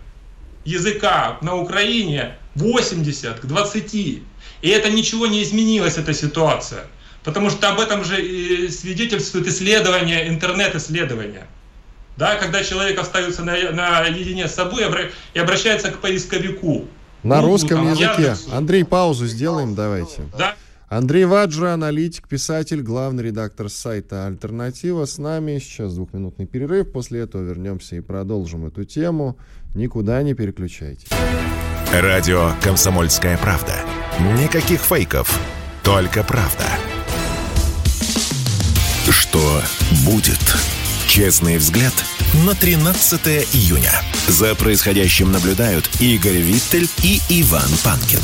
[0.65, 3.95] языка на Украине 80 к 20.
[3.95, 4.23] И
[4.63, 6.85] это ничего не изменилось, эта ситуация.
[7.25, 11.47] Потому что об этом же свидетельствует исследование, интернет-исследование.
[12.17, 13.53] Да, когда человек остается на,
[14.03, 14.85] наедине с собой
[15.35, 16.87] и обращается к поисковику.
[17.23, 18.23] На ну, русском там, языке.
[18.23, 18.55] Яндексу.
[18.55, 20.23] Андрей, паузу сделаем, давайте.
[20.37, 20.55] Да.
[20.89, 25.59] Андрей Ваджа, аналитик, писатель, главный редактор сайта «Альтернатива» с нами.
[25.61, 26.91] Сейчас двухминутный перерыв.
[26.91, 29.39] После этого вернемся и продолжим эту тему.
[29.75, 31.09] Никуда не переключайтесь.
[31.93, 33.75] Радио «Комсомольская правда».
[34.39, 35.41] Никаких фейков,
[35.83, 36.65] только правда.
[39.11, 39.61] Что
[40.05, 40.39] будет?
[41.09, 41.93] Честный взгляд
[42.47, 43.91] на 13 июня.
[44.29, 48.21] За происходящим наблюдают Игорь Виттель и Иван Панкин.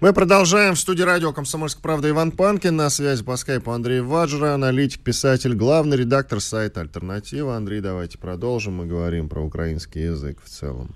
[0.00, 0.76] Мы продолжаем.
[0.76, 2.74] В студии радио «Комсомольская правда» Иван Панкин.
[2.74, 7.54] На связи по скайпу Андрей Ваджра, аналитик, писатель, главный редактор сайта «Альтернатива».
[7.54, 8.76] Андрей, давайте продолжим.
[8.76, 10.94] Мы говорим про украинский язык в целом.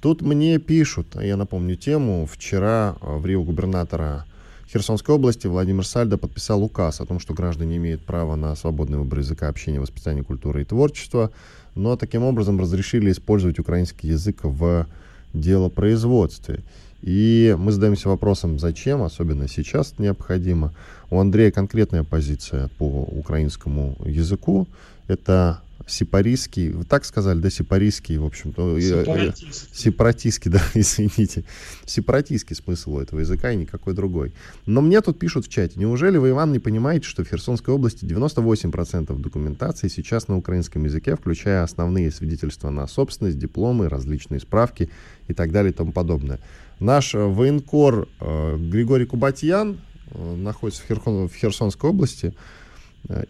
[0.00, 4.26] Тут мне пишут, а я напомню тему, вчера в Рио губернатора
[4.72, 9.18] Херсонской области Владимир Сальдо подписал указ о том, что граждане имеют право на свободный выбор
[9.18, 11.32] языка общения, воспитания, культуры и творчества,
[11.74, 14.86] но таким образом разрешили использовать украинский язык в
[15.34, 16.62] делопроизводстве.
[17.02, 20.74] И мы задаемся вопросом, зачем, особенно сейчас необходимо.
[21.10, 24.68] У Андрея конкретная позиция по украинскому языку.
[25.08, 29.68] Это сепаристский, вы так сказали, да, сепаристский, в общем-то, сепаратистский.
[29.72, 31.44] сепаратистский, да, извините,
[31.84, 34.32] сепаратистский смысл у этого языка и никакой другой.
[34.66, 38.04] Но мне тут пишут в чате, неужели вы, Иван, не понимаете, что в Херсонской области
[38.04, 44.90] 98% документации сейчас на украинском языке, включая основные свидетельства на собственность, дипломы, различные справки
[45.28, 46.40] и так далее и тому подобное.
[46.80, 49.78] Наш э, военкор э, Григорий Кубатьян
[50.12, 52.34] э, находится в, Херхон, в Херсонской области.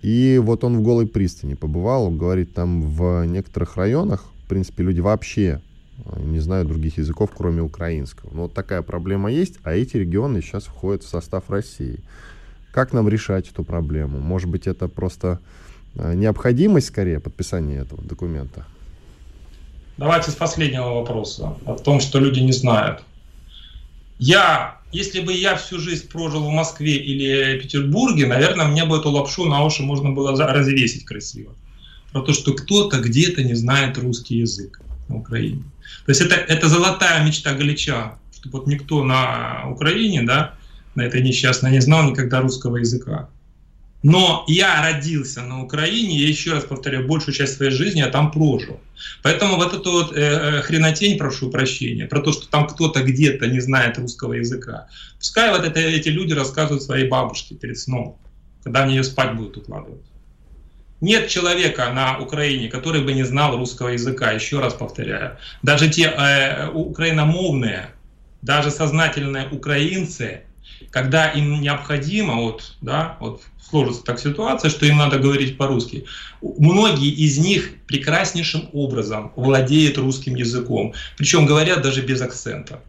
[0.03, 2.07] И вот он в Голой пристани побывал.
[2.07, 5.61] Он говорит, там в некоторых районах, в принципе, люди вообще
[6.17, 8.31] не знают других языков, кроме украинского.
[8.35, 12.01] Но вот такая проблема есть, а эти регионы сейчас входят в состав России.
[12.73, 14.19] Как нам решать эту проблему?
[14.19, 15.39] Может быть, это просто
[15.95, 18.65] необходимость, скорее, подписания этого документа?
[19.99, 21.55] Давайте с последнего вопроса.
[21.65, 23.03] О том, что люди не знают.
[24.21, 29.09] Я, если бы я всю жизнь прожил в Москве или Петербурге, наверное, мне бы эту
[29.09, 31.55] лапшу на уши можно было развесить красиво.
[32.13, 35.65] Про то, что кто-то где-то не знает русский язык на Украине.
[36.05, 40.55] То есть это, это золотая мечта галича, чтобы вот никто на Украине, да,
[40.95, 43.31] на этой несчастной не знал никогда русского языка.
[44.03, 48.31] Но я родился на Украине, я еще раз повторяю, большую часть своей жизни я там
[48.31, 48.81] прожил.
[49.23, 53.47] Поэтому вот эту вот э, э, хренотень, прошу прощения, про то, что там кто-то где-то
[53.47, 54.89] не знает русского языка.
[55.19, 58.19] Пускай вот это, эти люди рассказывают своей бабушке перед сном,
[58.65, 60.01] когда они ее спать будут укладывать.
[61.03, 65.37] Нет человека на Украине, который бы не знал русского языка, еще раз повторяю.
[65.63, 67.91] Даже те э, украиномовные,
[68.41, 70.43] даже сознательные украинцы,
[70.91, 76.05] когда им необходимо, вот, да, вот сложится так ситуация, что им надо говорить по-русски.
[76.41, 82.81] Многие из них прекраснейшим образом владеют русским языком, причем говорят даже без акцента.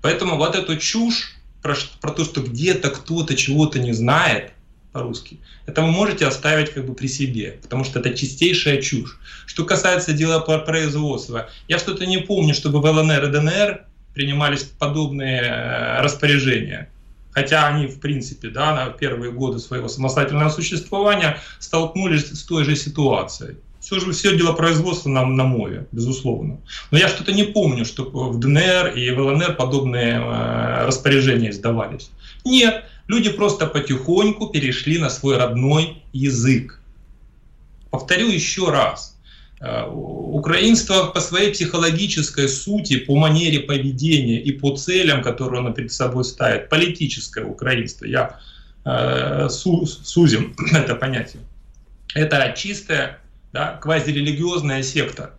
[0.00, 4.52] Поэтому вот эту чушь про, про то, что где-то кто-то чего-то не знает
[4.92, 9.18] по-русски, это вы можете оставить как бы при себе, потому что это чистейшая чушь.
[9.46, 14.62] Что касается дела по производству, я что-то не помню, чтобы в ЛНР и ДНР принимались
[14.62, 16.88] подобные э, распоряжения
[17.32, 22.76] хотя они, в принципе, да, на первые годы своего самостоятельного существования столкнулись с той же
[22.76, 23.56] ситуацией.
[23.80, 26.60] Все же все дело производства на, на мове, безусловно.
[26.92, 32.10] Но я что-то не помню, что в ДНР и в ЛНР подобные э, распоряжения издавались.
[32.44, 36.80] Нет, люди просто потихоньку перешли на свой родной язык.
[37.90, 39.11] Повторю еще раз.
[39.62, 46.24] Украинство по своей психологической сути, по манере поведения и по целям, которые оно перед собой
[46.24, 48.40] ставит, политическое украинство, я
[48.84, 51.42] э, су, сузим это понятие,
[52.12, 53.20] это чистая
[53.52, 55.34] да, квазирелигиозная секта.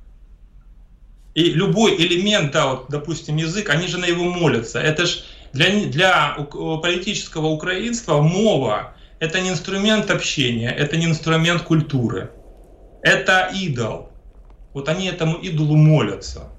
[1.33, 4.79] И любой элемент, да, вот, допустим, язык, они же на его молятся.
[4.79, 12.31] Это ж для, для политического украинства мова– это не инструмент общения, это не инструмент культуры.
[13.01, 14.12] Это идол
[14.73, 16.49] вот они этому идолу молятся.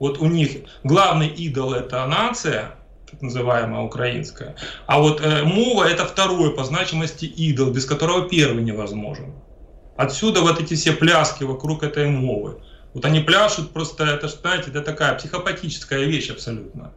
[0.00, 0.50] Вот у них
[0.82, 2.76] главный идол это нация,
[3.10, 8.62] так называемая украинская, а вот э, мова это второй по значимости идол, без которого первый
[8.62, 9.32] невозможен.
[9.96, 12.60] Отсюда вот эти все пляски вокруг этой мовы.
[12.92, 16.92] Вот они пляшут просто, это, знаете, это такая психопатическая вещь абсолютно.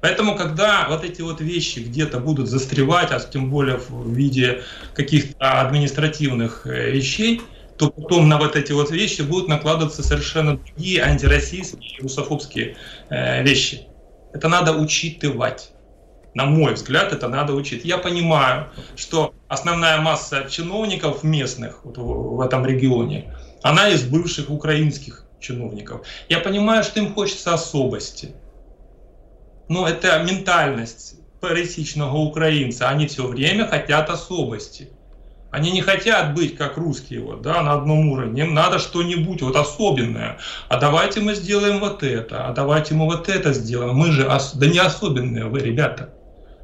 [0.00, 4.62] Поэтому, когда вот эти вот вещи где-то будут застревать, а тем более в виде
[4.94, 7.42] каких-то административных э, вещей,
[7.80, 12.76] то потом на вот эти вот вещи будут накладываться совершенно другие антироссийские, русофобские
[13.08, 13.86] э, вещи.
[14.34, 15.70] Это надо учитывать.
[16.34, 17.86] На мой взгляд, это надо учить.
[17.86, 24.50] Я понимаю, что основная масса чиновников местных вот в, в этом регионе, она из бывших
[24.50, 26.06] украинских чиновников.
[26.28, 28.34] Я понимаю, что им хочется особости.
[29.68, 32.90] Но это ментальность пересечного украинца.
[32.90, 34.90] Они все время хотят особости.
[35.50, 38.42] Они не хотят быть как русские, вот, да, на одном уровне.
[38.42, 40.38] Им надо что-нибудь вот особенное.
[40.68, 43.96] А давайте мы сделаем вот это, а давайте мы вот это сделаем.
[43.96, 44.52] Мы же, ос...
[44.54, 46.14] да не особенные вы, ребята.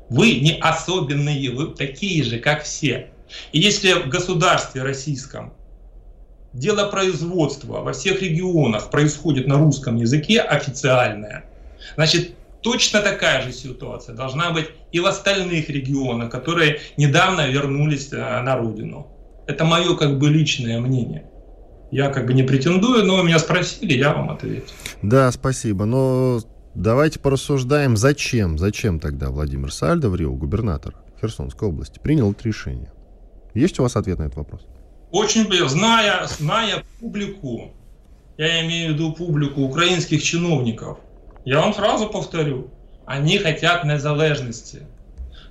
[0.08, 3.10] Вы не особенные, вы такие же, как все.
[3.50, 5.52] И если в государстве российском
[6.52, 11.44] дело производства во всех регионах происходит на русском языке официальное,
[11.96, 12.35] значит,
[12.66, 18.56] точно такая же ситуация должна быть и в остальных регионах, которые недавно вернулись э, на
[18.56, 19.06] родину.
[19.46, 21.30] Это мое как бы личное мнение.
[21.92, 24.74] Я как бы не претендую, но меня спросили, я вам ответил.
[25.00, 25.84] Да, спасибо.
[25.84, 26.40] Но
[26.74, 32.90] давайте порассуждаем, зачем, зачем тогда Владимир Сальдо в Рио, губернатор Херсонской области, принял это решение?
[33.54, 34.66] Есть у вас ответ на этот вопрос?
[35.12, 37.74] Очень, зная, зная публику,
[38.36, 40.98] я имею в виду публику украинских чиновников,
[41.46, 42.72] я вам сразу повторю,
[43.06, 44.82] они хотят незалежности.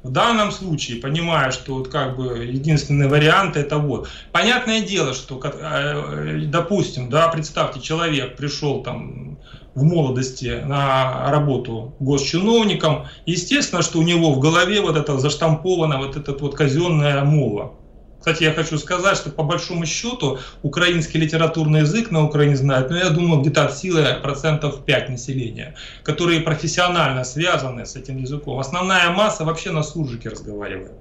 [0.03, 4.07] В данном случае, понимая, что вот как бы единственный вариант это вот.
[4.33, 9.39] Понятное дело, что, э, допустим, да, представьте, человек пришел там
[9.73, 16.17] в молодости на работу госчиновником, естественно, что у него в голове вот это заштамповано вот
[16.17, 17.73] этот вот казенная мова.
[18.19, 22.97] Кстати, я хочу сказать, что по большому счету украинский литературный язык на Украине знает, но
[22.97, 28.59] я думаю, где-то от силы процентов 5 населения, которые профессионально связаны с этим языком.
[28.59, 30.93] Основная масса вообще на суржике разговаривает.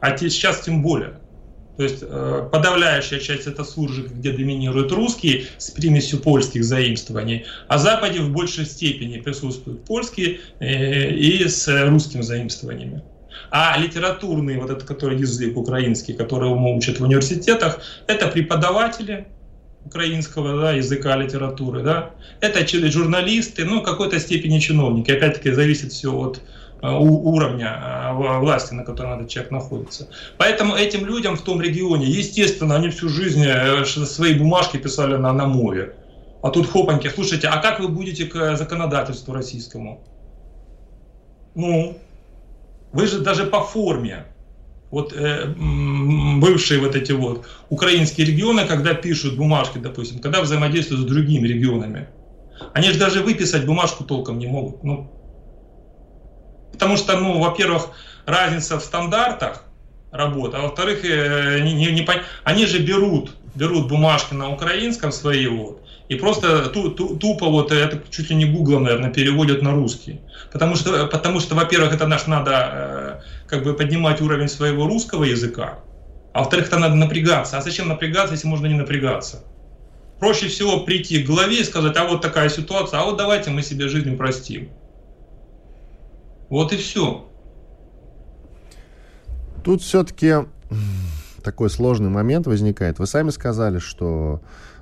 [0.00, 1.18] А сейчас тем более.
[1.76, 7.78] То есть э, подавляющая часть это суржик, где доминирует русский с примесью польских заимствований, а
[7.78, 13.02] Западе в большей степени присутствуют польские э, и с русскими заимствованиями.
[13.50, 19.26] А литературный, вот этот который язык украинский, который мы учат в университетах, это преподаватели
[19.86, 22.10] украинского да, языка, литературы, да,
[22.40, 25.10] это журналисты, ну, в какой-то степени чиновники.
[25.10, 26.40] Опять-таки, зависит все от
[26.82, 30.08] э, уровня э, власти, на котором этот человек находится.
[30.38, 35.32] Поэтому этим людям в том регионе, естественно, они всю жизнь э, свои бумажки писали на,
[35.32, 35.94] на мове.
[36.42, 40.04] А тут хопаньки, слушайте, а как вы будете к законодательству российскому?
[41.54, 41.96] Ну,
[42.92, 44.26] вы же даже по форме,
[44.90, 45.52] вот э,
[46.38, 52.08] бывшие вот эти вот украинские регионы, когда пишут бумажки, допустим, когда взаимодействуют с другими регионами,
[52.72, 54.82] они же даже выписать бумажку толком не могут.
[54.84, 55.10] Ну,
[56.72, 57.88] потому что, ну, во-первых,
[58.26, 59.64] разница в стандартах
[60.10, 62.06] работы, а во-вторых, э, не, не, не,
[62.44, 67.72] они же берут, берут бумажки на украинском свои вот, и просто ту, ту, тупо вот
[67.72, 70.20] это чуть ли не гуглом, наверное, переводят на русский.
[70.52, 75.24] Потому что, потому что во-первых, это наш надо э, как бы поднимать уровень своего русского
[75.24, 75.80] языка,
[76.32, 77.58] а во-вторых, это надо напрягаться.
[77.58, 79.42] А зачем напрягаться, если можно не напрягаться?
[80.20, 83.62] Проще всего прийти к главе и сказать, а вот такая ситуация, а вот давайте мы
[83.62, 84.70] себе жизнь простим.
[86.48, 87.28] Вот и все.
[89.64, 90.34] Тут все-таки
[91.42, 92.98] такой сложный момент возникает.
[92.98, 94.40] Вы сами сказали, что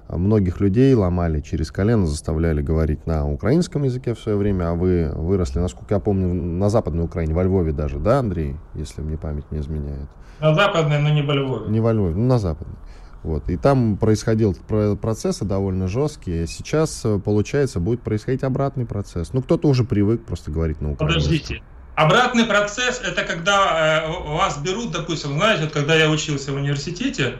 [0.09, 5.11] многих людей ломали через колено, заставляли говорить на украинском языке в свое время, а вы
[5.15, 9.51] выросли, насколько я помню, на Западной Украине, во Львове даже, да, Андрей, если мне память
[9.51, 10.09] не изменяет?
[10.41, 11.71] На Западной, но не во Львове.
[11.71, 12.77] Не во Львове, ну на Западной.
[13.23, 13.49] Вот.
[13.49, 14.55] И там происходил
[15.01, 16.47] процессы довольно жесткие.
[16.47, 19.33] Сейчас, э, получается, будет происходить обратный процесс.
[19.33, 21.23] Ну, кто-то уже привык просто говорить на украинском.
[21.23, 21.63] Подождите.
[21.95, 27.39] Обратный процесс– это когда э, вас берут, допустим, знаете, вот когда я учился в университете,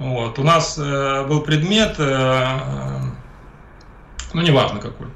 [0.00, 0.38] вот.
[0.38, 3.00] У нас э, был предмет, э, э,
[4.32, 5.08] ну неважно какой.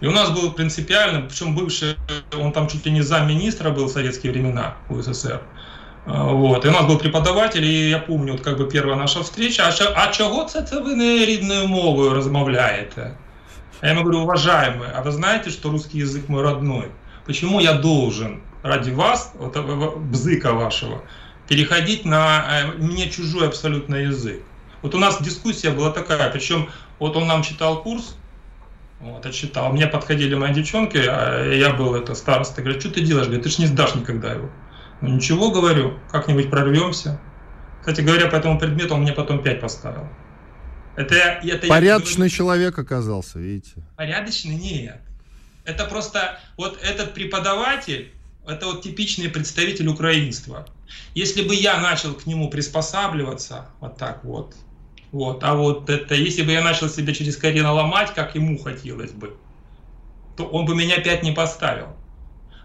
[0.00, 1.96] И у нас был принципиально, причем бывший,
[2.40, 5.42] он там чуть ли не замминистра был в советские времена в СССР.
[6.06, 6.64] Э, вот.
[6.64, 10.04] И у нас был преподаватель, и я помню, вот как бы первая наша встреча, а,
[10.04, 13.16] а чого це це ви не рідною мовою розмовляєте?
[13.82, 16.92] Я ему говорю, уважаемый, а вы знаете, что русский язык мой родной?
[17.26, 19.56] Почему я должен ради вас, вот,
[20.12, 21.02] бзыка вашего,
[21.52, 24.40] переходить на э, мне чужой абсолютно язык.
[24.80, 28.16] Вот у нас дискуссия была такая, причем вот он нам читал курс,
[29.00, 29.70] вот, отчитал.
[29.70, 33.26] Мне подходили мои девчонки, а я был это староста, говорят, что ты делаешь?
[33.26, 34.50] Говорит, ты же не сдашь никогда его.
[35.02, 37.20] Ну ничего, говорю, как-нибудь прорвемся.
[37.80, 40.08] Кстати говоря, по этому предмету он мне потом 5 поставил.
[40.96, 42.34] Это, это Порядочный я...
[42.34, 43.82] человек оказался, видите.
[43.96, 44.54] Порядочный?
[44.54, 45.02] Нет.
[45.66, 48.10] Это просто вот этот преподаватель,
[48.46, 50.66] это вот типичный представитель украинства.
[51.14, 54.54] Если бы я начал к нему приспосабливаться, вот так вот,
[55.12, 59.12] вот, а вот это, если бы я начал себя через колено ломать, как ему хотелось
[59.12, 59.36] бы,
[60.36, 61.88] то он бы меня опять не поставил.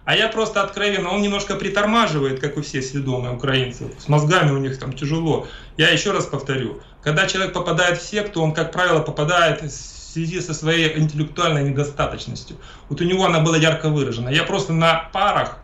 [0.06, 3.92] А я просто откровенно, он немножко притормаживает, как и все сведомые украинцы.
[4.00, 5.48] С мозгами у них там тяжело.
[5.76, 10.40] Я еще раз повторю, когда человек попадает в секту, он, как правило, попадает в связи
[10.40, 12.56] со своей интеллектуальной недостаточностью.
[12.88, 14.30] Вот у него она была ярко выражена.
[14.30, 15.60] Я просто на парах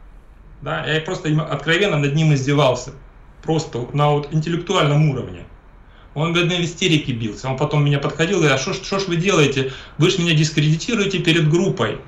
[0.64, 2.94] да, я просто откровенно над ним издевался.
[3.44, 5.44] просто на вот интеллектуальном уровне.
[6.14, 7.50] Он, бедный, в истерике бился.
[7.50, 9.74] Он потом меня подходил и говорит, а что ж вы делаете?
[9.98, 12.00] Вы же меня дискредитируете перед группой.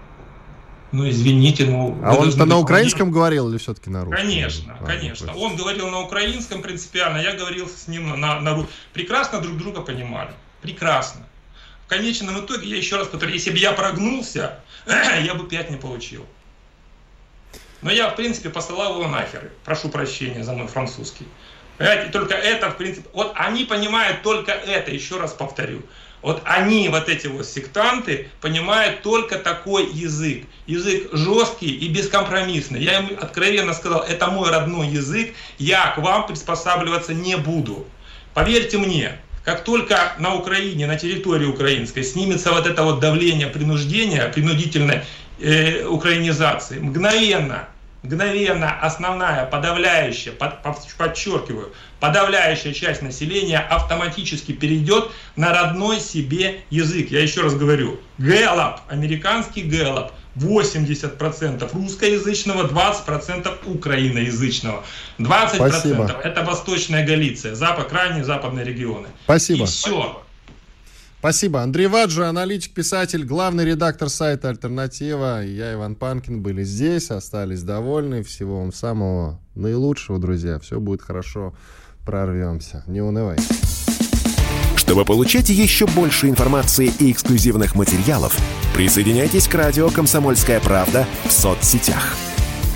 [0.91, 1.99] Ну, извините, ну...
[2.03, 4.26] А он-то на украинском говорил или все-таки на русском?
[4.26, 5.34] Конечно, а, конечно.
[5.34, 8.74] Ну, он говорил на украинском принципиально, я говорил с ним на, на русском.
[8.93, 10.32] Прекрасно друг друга понимали.
[10.62, 11.26] Прекрасно.
[11.86, 15.78] В конечном итоге, я еще раз повторю, если бы я прогнулся, я бы пять не
[15.78, 16.26] получил.
[17.86, 19.51] Но я, в принципе, посылал его нахер.
[19.63, 21.27] Прошу прощения за мой французский.
[21.77, 25.83] Понимаете, только это, в принципе, вот они понимают только это, еще раз повторю.
[26.23, 30.45] Вот они, вот эти вот сектанты, понимают только такой язык.
[30.65, 32.81] Язык жесткий и бескомпромиссный.
[32.81, 37.86] Я им откровенно сказал, это мой родной язык, я к вам приспосабливаться не буду.
[38.33, 39.11] Поверьте мне,
[39.43, 45.01] как только на Украине, на территории украинской снимется вот это вот давление принуждения, принудительной
[45.39, 47.67] э, украинизации, мгновенно
[48.06, 50.62] мгновенно основная, подавляющая, под,
[50.97, 57.12] подчеркиваю, подавляющая часть населения автоматически перейдет на родной себе язык.
[57.12, 64.84] Я еще раз говорю, Гэллоп, американский Гэллоп, 80% русскоязычного, 20% украиноязычного.
[65.18, 66.22] 20% Спасибо.
[66.24, 69.08] это Восточная Галиция, запад, крайние западные регионы.
[69.24, 69.64] Спасибо.
[69.64, 70.24] И все.
[71.26, 71.63] Спасибо.
[71.63, 75.43] Андрей Ваджи, аналитик, писатель, главный редактор сайта «Альтернатива».
[75.43, 78.21] Я, Иван Панкин, были здесь, остались довольны.
[78.21, 80.59] Всего вам самого наилучшего, друзья.
[80.59, 81.55] Все будет хорошо.
[82.05, 82.84] Прорвемся.
[82.86, 83.38] Не унывай.
[84.76, 88.38] Чтобы получать еще больше информации и эксклюзивных материалов,
[88.76, 92.15] присоединяйтесь к радио «Комсомольская правда» в соцсетях–